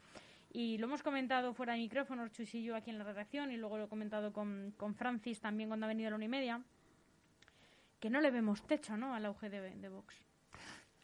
Y 0.51 0.77
lo 0.77 0.87
hemos 0.87 1.03
comentado 1.03 1.53
fuera 1.53 1.73
de 1.73 1.79
micrófonos, 1.79 2.31
Chuis 2.31 2.53
y 2.55 2.63
yo 2.63 2.75
aquí 2.75 2.89
en 2.89 2.97
la 2.97 3.05
redacción, 3.05 3.51
y 3.51 3.57
luego 3.57 3.77
lo 3.77 3.85
he 3.85 3.89
comentado 3.89 4.33
con, 4.33 4.73
con 4.75 4.93
Francis 4.93 5.39
también 5.39 5.69
cuando 5.69 5.85
ha 5.85 5.89
venido 5.89 6.07
a 6.07 6.11
la 6.11 6.15
una 6.17 6.25
y 6.25 6.29
media 6.29 6.61
que 7.99 8.09
no 8.09 8.21
le 8.21 8.31
vemos 8.31 8.65
techo, 8.65 8.97
¿no? 8.97 9.13
Al 9.13 9.25
auge 9.25 9.49
de, 9.49 9.89
Vox. 9.89 10.15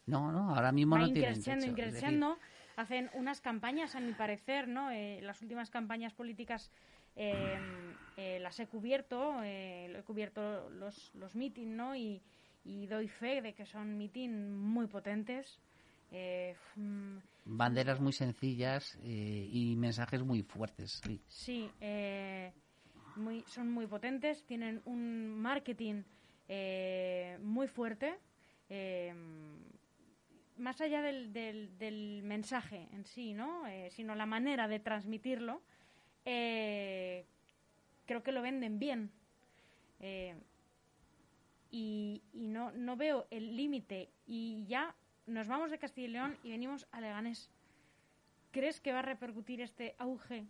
No, 0.06 0.30
no, 0.30 0.54
ahora 0.54 0.72
mismo 0.72 0.98
no 0.98 1.10
tienen 1.12 1.42
techo. 1.42 2.38
Hacen 2.76 3.08
unas 3.14 3.40
campañas, 3.40 3.94
a 3.94 4.00
mi 4.00 4.12
parecer, 4.12 4.66
¿no? 4.66 4.90
Eh, 4.90 5.20
las 5.22 5.40
últimas 5.42 5.70
campañas 5.70 6.12
políticas 6.12 6.72
eh, 7.14 7.56
eh, 8.16 8.40
las 8.40 8.58
he 8.58 8.66
cubierto, 8.66 9.44
he 9.44 10.02
cubierto 10.04 10.68
los, 10.70 11.14
los 11.14 11.36
meeting, 11.36 11.76
¿no? 11.76 11.94
Y, 11.94 12.20
doy 12.64 13.08
fe 13.08 13.42
de 13.42 13.54
que 13.54 13.66
son 13.66 13.96
meeting 13.96 14.50
muy 14.50 14.86
potentes. 14.88 15.60
Mm, 16.76 17.18
Banderas 17.44 18.00
muy 18.00 18.12
sencillas 18.12 18.98
y 19.04 19.74
mensajes 19.76 20.22
muy 20.22 20.42
fuertes. 20.42 21.00
Sí, 21.04 21.20
sí 21.28 21.70
muy, 23.16 23.44
son 23.46 23.70
muy 23.70 23.86
potentes, 23.86 24.44
tienen 24.44 24.82
un 24.84 25.40
marketing 25.40 26.02
eh, 26.48 27.38
muy 27.40 27.68
fuerte, 27.68 28.14
eh, 28.68 29.14
más 30.56 30.80
allá 30.80 31.02
del, 31.02 31.32
del, 31.32 32.22
mensaje 32.22 32.88
en 32.92 33.04
sí, 33.06 33.32
¿no? 33.32 33.66
Eh, 33.66 33.90
sino 33.90 34.14
la 34.14 34.26
manera 34.26 34.68
de 34.68 34.78
transmitirlo, 34.78 35.60
creo 36.24 37.24
que 38.22 38.32
lo 38.32 38.42
venden 38.42 38.78
bien. 38.78 39.10
y, 41.70 42.22
y 42.32 42.46
no, 42.46 42.70
no 42.72 42.96
veo 42.96 43.26
el 43.30 43.56
límite. 43.56 44.10
Y 44.26 44.64
ya 44.66 44.94
nos 45.26 45.48
vamos 45.48 45.70
de 45.70 45.78
Castilla 45.78 46.06
y 46.06 46.10
León 46.10 46.36
y 46.44 46.50
venimos 46.50 46.86
a 46.92 47.00
Leganés. 47.00 47.50
¿Crees 48.52 48.80
que 48.80 48.92
va 48.92 49.00
a 49.00 49.02
repercutir 49.02 49.60
este 49.60 49.96
auge 49.98 50.46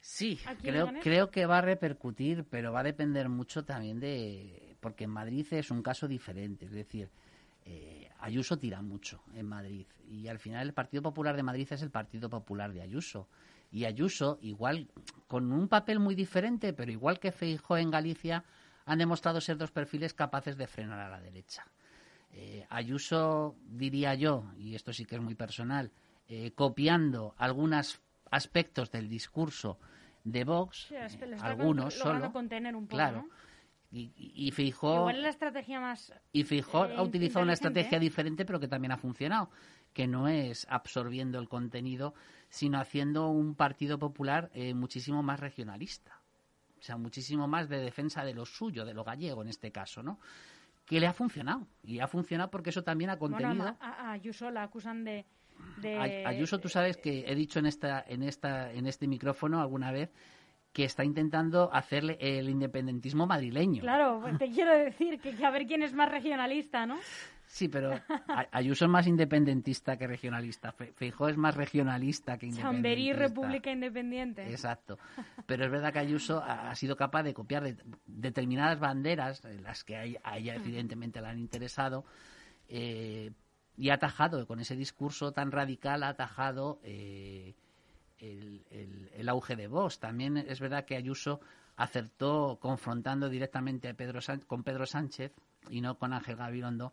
Sí, 0.00 0.40
creo, 0.62 0.90
creo 1.02 1.30
que 1.30 1.46
va 1.46 1.58
a 1.58 1.62
repercutir, 1.62 2.44
pero 2.44 2.72
va 2.72 2.80
a 2.80 2.84
depender 2.84 3.28
mucho 3.28 3.64
también 3.64 4.00
de... 4.00 4.76
Porque 4.80 5.04
en 5.04 5.10
Madrid 5.10 5.46
es 5.50 5.70
un 5.70 5.82
caso 5.82 6.08
diferente, 6.08 6.64
es 6.64 6.72
decir, 6.72 7.10
eh, 7.66 8.08
Ayuso 8.20 8.58
tira 8.58 8.80
mucho 8.80 9.22
en 9.34 9.46
Madrid 9.46 9.86
y 10.10 10.28
al 10.28 10.38
final 10.38 10.66
el 10.66 10.74
Partido 10.74 11.02
Popular 11.02 11.36
de 11.36 11.42
Madrid 11.42 11.68
es 11.70 11.82
el 11.82 11.90
Partido 11.90 12.28
Popular 12.28 12.72
de 12.72 12.82
Ayuso. 12.82 13.28
Y 13.70 13.84
Ayuso, 13.84 14.38
igual, 14.42 14.90
con 15.28 15.52
un 15.52 15.68
papel 15.68 16.00
muy 16.00 16.14
diferente, 16.14 16.72
pero 16.72 16.90
igual 16.90 17.20
que 17.20 17.30
Feijóo 17.30 17.76
en 17.76 17.90
Galicia, 17.90 18.44
han 18.84 18.98
demostrado 18.98 19.40
ser 19.40 19.56
dos 19.56 19.70
perfiles 19.70 20.12
capaces 20.14 20.56
de 20.56 20.66
frenar 20.66 20.98
a 20.98 21.08
la 21.08 21.20
derecha. 21.20 21.64
Eh, 22.32 22.66
Ayuso, 22.68 23.56
diría 23.64 24.14
yo, 24.14 24.52
y 24.58 24.74
esto 24.74 24.92
sí 24.92 25.04
que 25.04 25.14
es 25.14 25.20
muy 25.20 25.36
personal, 25.36 25.92
eh, 26.28 26.50
copiando 26.52 27.34
algunos 27.38 28.00
aspectos 28.30 28.90
del 28.90 29.08
discurso 29.08 29.78
de 30.24 30.44
Vox, 30.44 30.92
algunos 31.40 31.94
solo. 31.94 32.32
contener 32.32 32.76
un 32.76 32.86
poco, 32.86 32.96
claro. 32.96 33.28
Y, 33.92 34.12
y 34.16 34.52
Fijó, 34.52 35.10
la 35.10 35.28
estrategia 35.28 35.80
más. 35.80 36.12
Y 36.32 36.44
Fijó 36.44 36.84
ha 36.84 37.02
utilizado 37.02 37.42
una 37.42 37.54
estrategia 37.54 37.98
diferente, 37.98 38.44
pero 38.44 38.60
que 38.60 38.68
también 38.68 38.92
ha 38.92 38.96
funcionado, 38.96 39.50
que 39.92 40.06
no 40.06 40.28
es 40.28 40.66
absorbiendo 40.70 41.40
el 41.40 41.48
contenido, 41.48 42.14
sino 42.48 42.78
haciendo 42.78 43.28
un 43.28 43.56
partido 43.56 43.98
popular 43.98 44.50
eh, 44.54 44.74
muchísimo 44.74 45.22
más 45.22 45.40
regionalista. 45.40 46.20
O 46.78 46.82
sea, 46.82 46.96
muchísimo 46.96 47.46
más 47.46 47.68
de 47.68 47.78
defensa 47.78 48.24
de 48.24 48.32
lo 48.32 48.46
suyo, 48.46 48.84
de 48.84 48.94
lo 48.94 49.04
gallego 49.04 49.42
en 49.42 49.48
este 49.48 49.70
caso, 49.70 50.02
¿no? 50.02 50.18
Que 50.86 50.98
le 50.98 51.06
ha 51.06 51.12
funcionado. 51.12 51.66
Y 51.82 51.98
ha 51.98 52.06
funcionado 52.06 52.50
porque 52.50 52.70
eso 52.70 52.82
también 52.82 53.10
ha 53.10 53.18
contenido. 53.18 53.64
Bueno, 53.64 53.76
a, 53.80 54.12
Ayuso 54.12 54.50
la 54.50 54.62
acusan 54.62 55.04
de 55.04 55.26
Ayuso, 56.26 56.58
tú 56.58 56.68
sabes 56.68 56.96
que 56.96 57.24
he 57.26 57.34
dicho 57.34 57.58
en 57.58 57.66
esta, 57.66 58.04
en 58.06 58.22
esta, 58.22 58.72
en 58.72 58.86
este 58.86 59.06
micrófono 59.06 59.60
alguna 59.60 59.92
vez 59.92 60.10
que 60.72 60.84
está 60.84 61.04
intentando 61.04 61.72
hacerle 61.72 62.16
el 62.20 62.48
independentismo 62.48 63.26
madrileño. 63.26 63.82
Claro, 63.82 64.20
pues 64.22 64.38
te 64.38 64.50
quiero 64.50 64.76
decir 64.76 65.20
que, 65.20 65.44
a 65.44 65.50
ver 65.50 65.66
quién 65.66 65.82
es 65.82 65.92
más 65.94 66.08
regionalista, 66.08 66.86
¿no? 66.86 66.98
Sí, 67.46 67.68
pero 67.68 67.90
Ayuso 68.52 68.84
es 68.84 68.90
más 68.90 69.08
independentista 69.08 69.96
que 69.96 70.06
regionalista. 70.06 70.70
Feijóo 70.70 71.28
es 71.28 71.36
más 71.36 71.56
regionalista 71.56 72.38
que 72.38 72.46
independentista. 72.46 72.62
Chamberí, 72.62 73.12
República 73.12 73.72
Independiente. 73.72 74.48
Exacto. 74.48 74.98
Pero 75.46 75.64
es 75.64 75.70
verdad 75.70 75.92
que 75.92 75.98
Ayuso 75.98 76.40
ha, 76.40 76.72
sido 76.76 76.94
capaz 76.94 77.24
de 77.24 77.34
copiar 77.34 77.74
determinadas 78.06 78.78
banderas, 78.78 79.42
las 79.62 79.82
que 79.82 79.96
a 79.96 80.04
ella, 80.04 80.54
evidentemente 80.54 81.20
le 81.20 81.26
han 81.26 81.40
interesado, 81.40 82.04
eh, 82.68 83.32
y 83.76 83.90
ha 83.90 83.94
atajado, 83.94 84.46
con 84.46 84.60
ese 84.60 84.76
discurso 84.76 85.32
tan 85.32 85.50
radical, 85.50 86.02
ha 86.02 86.08
atajado 86.08 86.80
eh, 86.82 87.54
el, 88.18 89.28
auge 89.28 89.56
de 89.56 89.66
Vox. 89.66 89.98
También 89.98 90.36
es 90.36 90.60
verdad 90.60 90.84
que 90.84 90.96
Ayuso 90.96 91.40
acertó 91.76 92.58
confrontando 92.60 93.28
directamente 93.28 93.88
a 93.88 93.94
Pedro 93.94 94.20
con 94.46 94.62
Pedro 94.62 94.86
Sánchez 94.86 95.32
y 95.70 95.80
no 95.80 95.98
con 95.98 96.12
Ángel 96.12 96.36
Gabilondo. 96.36 96.92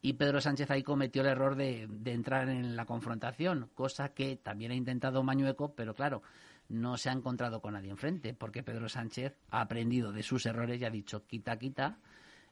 Y 0.00 0.14
Pedro 0.14 0.40
Sánchez 0.40 0.70
ahí 0.70 0.82
cometió 0.82 1.22
el 1.22 1.28
error 1.28 1.54
de, 1.54 1.88
entrar 2.06 2.48
en 2.48 2.74
la 2.74 2.86
confrontación, 2.86 3.70
cosa 3.74 4.08
que 4.08 4.36
también 4.36 4.72
ha 4.72 4.74
intentado 4.74 5.22
Mañueco, 5.22 5.74
pero 5.76 5.94
claro, 5.94 6.22
no 6.68 6.96
se 6.96 7.08
ha 7.08 7.12
encontrado 7.12 7.60
con 7.60 7.74
nadie 7.74 7.90
enfrente, 7.90 8.34
porque 8.34 8.64
Pedro 8.64 8.88
Sánchez 8.88 9.36
ha 9.50 9.60
aprendido 9.60 10.10
de 10.10 10.24
sus 10.24 10.44
errores 10.46 10.80
y 10.80 10.84
ha 10.84 10.90
dicho 10.90 11.24
quita, 11.26 11.56
quita, 11.56 11.98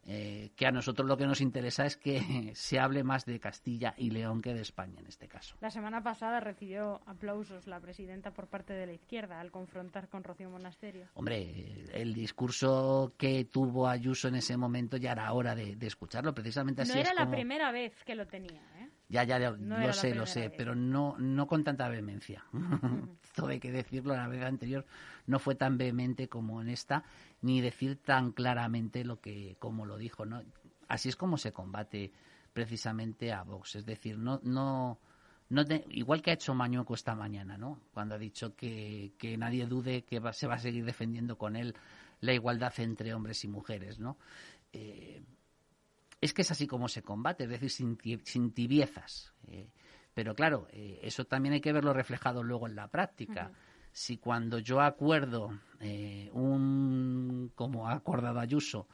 eh, 0.07 0.51
que 0.57 0.67
a 0.67 0.73
nosotros 0.73 1.07
lo 1.07 1.17
que 1.17 1.27
nos 1.27 1.41
interesa 1.41 1.85
es 1.85 1.97
que 1.97 2.21
se 2.55 2.79
hable 2.79 3.05
más 3.05 3.27
de 3.27 3.39
Castilla 3.39 3.95
y 3.97 4.11
León 4.11 4.41
que 4.41 4.55
de 4.55 4.63
España 4.63 4.99
en 4.99 5.07
este 5.07 5.29
caso. 5.29 5.57
La 5.61 5.71
semana 5.71 6.03
pasada 6.03 6.41
recibió 6.41 7.01
aplausos 7.07 7.67
la 7.67 7.81
presidenta 7.81 8.33
por 8.33 8.47
parte 8.49 8.73
de 8.73 8.87
la 8.87 8.93
izquierda 8.93 9.41
al 9.41 9.51
confrontar 9.51 10.09
con 10.09 10.25
Rocío 10.25 10.51
Monasterio. 10.51 11.09
Hombre, 11.15 11.85
el 11.93 12.15
discurso 12.15 13.15
que 13.17 13.45
tuvo 13.45 13.89
Ayuso 13.89 14.29
en 14.29 14.37
ese 14.37 14.57
momento 14.57 14.97
ya 14.97 15.13
era 15.13 15.33
hora 15.33 15.55
de, 15.55 15.77
escucharlo, 15.81 16.35
precisamente 16.35 16.83
así. 16.83 16.93
No 16.93 17.01
era 17.01 17.15
la 17.15 17.31
primera 17.31 17.71
vez 17.73 17.93
que 18.05 18.15
lo 18.15 18.27
tenía, 18.27 18.63
¿eh? 18.79 18.80
Ya, 19.11 19.25
ya, 19.25 19.39
lo 19.51 19.93
sé, 19.93 20.15
lo 20.15 20.25
sé, 20.25 20.51
pero 20.57 20.77
no, 20.77 21.17
no 21.19 21.49
con 21.49 21.65
tanta 21.65 21.89
vehemencia. 21.89 22.45
Todo 23.35 23.49
hay 23.49 23.59
que 23.59 23.73
decirlo, 23.73 24.15
la 24.15 24.29
vez 24.29 24.41
anterior 24.45 24.87
no 25.27 25.41
fue 25.41 25.57
tan 25.57 25.77
vehemente 25.77 26.29
como 26.29 26.63
en 26.63 26.69
esta, 26.69 27.03
ni 27.43 27.61
decir 27.61 27.97
tan 27.97 28.31
claramente 28.31 29.05
lo 29.05 29.21
que, 29.21 29.57
como 29.59 29.85
lo 29.85 29.99
dijo, 29.99 30.27
¿no? 30.27 30.45
Así 30.87 31.09
es 31.09 31.17
como 31.17 31.39
se 31.39 31.53
combate 31.53 32.13
precisamente 32.53 33.33
a 33.33 33.43
Vox, 33.43 33.77
es 33.77 33.85
decir, 33.85 34.17
no, 34.17 34.41
no, 34.45 35.01
no 35.49 35.65
igual 35.89 36.23
que 36.23 36.31
ha 36.31 36.35
hecho 36.35 36.55
Mañueco 36.55 36.95
esta 36.95 37.17
mañana, 37.17 37.59
¿no? 37.59 37.81
Cuando 37.93 38.15
ha 38.15 38.19
dicho 38.19 38.55
que, 38.55 39.13
que 39.19 39.37
nadie 39.37 39.67
dude 39.67 40.05
que 40.05 40.23
se 40.33 40.47
va 40.47 40.55
a 40.55 40.59
seguir 40.61 40.85
defendiendo 40.85 41.37
con 41.37 41.57
él 41.57 41.75
la 42.21 42.33
igualdad 42.33 42.73
entre 42.79 43.13
hombres 43.13 43.43
y 43.45 43.49
mujeres, 43.49 43.99
¿no? 43.99 44.19
Eh, 44.73 45.21
es 46.21 46.35
que 46.35 46.43
es 46.43 46.51
así 46.51 46.67
como 46.67 46.89
se 46.89 47.03
combate, 47.03 47.45
es 47.45 47.51
decir, 47.51 47.71
sin, 47.71 48.53
tibiezas. 48.53 49.33
Eh. 49.49 49.71
pero 50.15 50.35
claro, 50.35 50.69
eh, 50.71 51.01
eso 51.03 51.25
también 51.25 51.55
hay 51.55 51.61
que 51.61 51.73
verlo 51.73 51.93
reflejado 51.93 52.43
luego 52.43 52.67
en 52.67 52.77
la 52.77 52.89
práctica. 52.89 53.53
Si 53.93 54.19
cuando 54.19 54.59
yo 54.59 54.81
acuerdo 54.81 55.59
eh, 55.81 56.31
un, 56.33 57.51
como 57.55 57.89
ha 57.89 57.95
acordado 57.95 58.39
Ayuso, 58.39 58.87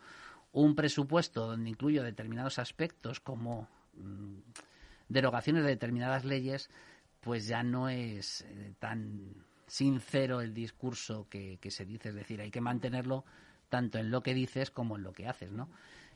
un 0.53 0.75
presupuesto 0.75 1.47
donde 1.47 1.69
incluyo 1.69 2.03
determinados 2.03 2.59
aspectos 2.59 3.21
como 3.21 3.69
mm, 3.95 4.39
derogaciones 5.09 5.65
de 5.65 5.71
determinadas 5.71 6.25
leyes, 6.25 6.71
pues 7.21 7.47
ya 7.47 7.63
no 7.63 7.89
es 7.89 8.47
tan 8.79 9.45
sincero 9.67 10.41
el 10.41 10.55
discurso 10.55 11.27
que, 11.29 11.59
que, 11.61 11.71
se 11.73 11.85
dice. 11.85 12.11
Es 12.11 12.15
decir, 12.15 12.41
hay 12.41 12.51
que 12.51 12.61
mantenerlo 12.61 13.25
tanto 13.69 13.99
en 13.99 14.11
lo 14.11 14.23
que 14.23 14.35
dices 14.35 14.71
como 14.71 14.97
en 14.97 15.03
lo 15.03 15.13
que 15.13 15.27
haces, 15.27 15.53
¿no? 15.53 15.69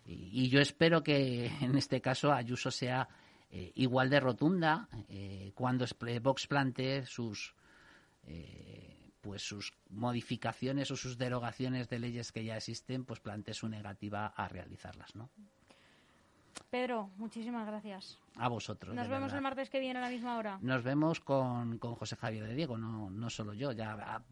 Y, 0.07 0.49
yo 0.49 0.61
espero 0.61 1.03
que 1.03 1.47
en 1.61 1.77
este 1.77 2.01
caso 2.01 2.33
Ayuso 2.33 2.71
sea 2.71 3.09
eh, 3.51 3.73
igual 3.77 4.11
de 4.11 4.21
rotunda 4.21 4.89
eh, 5.09 5.53
cuando 5.55 5.85
Vox 6.23 6.47
plantee 6.47 7.05
sus 7.07 7.55
eh, 8.27 8.97
pues 9.21 9.43
sus 9.43 9.73
modificaciones 9.91 10.91
o 10.91 10.97
sus 10.97 11.19
derogaciones 11.19 11.89
de 11.89 11.99
leyes 11.99 12.33
que 12.33 12.45
ya 12.45 12.57
existen, 12.57 13.05
pues 13.05 13.21
plantee 13.21 13.53
su 13.53 13.69
negativa 13.69 14.29
a 14.29 14.49
realizarlas, 14.49 15.15
¿no? 15.15 15.29
Pedro, 16.71 17.11
muchísimas 17.17 17.67
gracias. 17.67 18.19
A 18.37 18.49
vosotros. 18.49 18.95
Nos 18.95 19.09
vemos 19.09 19.33
el 19.33 19.41
martes 19.41 19.69
que 19.69 19.81
viene 19.81 19.99
a 19.99 20.03
la 20.03 20.09
misma 20.09 20.39
hora. 20.39 20.59
Nos 20.63 20.83
vemos 20.83 21.21
con, 21.21 21.79
con 21.79 21.97
José 21.97 22.17
Javier 22.17 22.47
de 22.47 22.55
Diego, 22.55 22.79
no, 22.79 23.11
no 23.11 23.29
solo 23.29 23.53
yo. 23.53 23.73
Ya 23.73 23.93
ah, 24.01 24.23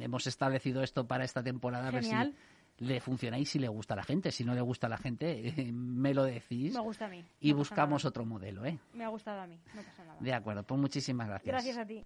hemos 0.00 0.26
establecido 0.26 0.82
esto 0.82 1.06
para 1.06 1.24
esta 1.24 1.42
temporada. 1.42 1.90
Genial 1.90 2.34
le 2.78 3.00
funciona 3.00 3.38
y 3.38 3.44
si 3.44 3.58
le 3.58 3.68
gusta 3.68 3.94
a 3.94 3.96
la 3.96 4.04
gente. 4.04 4.32
Si 4.32 4.44
no 4.44 4.54
le 4.54 4.60
gusta 4.60 4.86
a 4.86 4.90
la 4.90 4.98
gente, 4.98 5.70
me 5.72 6.14
lo 6.14 6.24
decís. 6.24 6.74
Me 6.74 6.80
gusta 6.80 7.06
a 7.06 7.08
mí. 7.08 7.24
Y 7.40 7.52
buscamos 7.52 8.04
otro 8.04 8.24
modelo, 8.24 8.64
¿eh? 8.64 8.78
Me 8.92 9.04
ha 9.04 9.08
gustado 9.08 9.40
a 9.40 9.46
mí, 9.46 9.58
no 9.74 9.82
pasa 9.82 10.04
nada. 10.04 10.16
De 10.20 10.34
acuerdo, 10.34 10.62
pues 10.64 10.80
muchísimas 10.80 11.28
gracias. 11.28 11.48
Gracias 11.48 11.78
a 11.78 11.86
ti. 11.86 12.04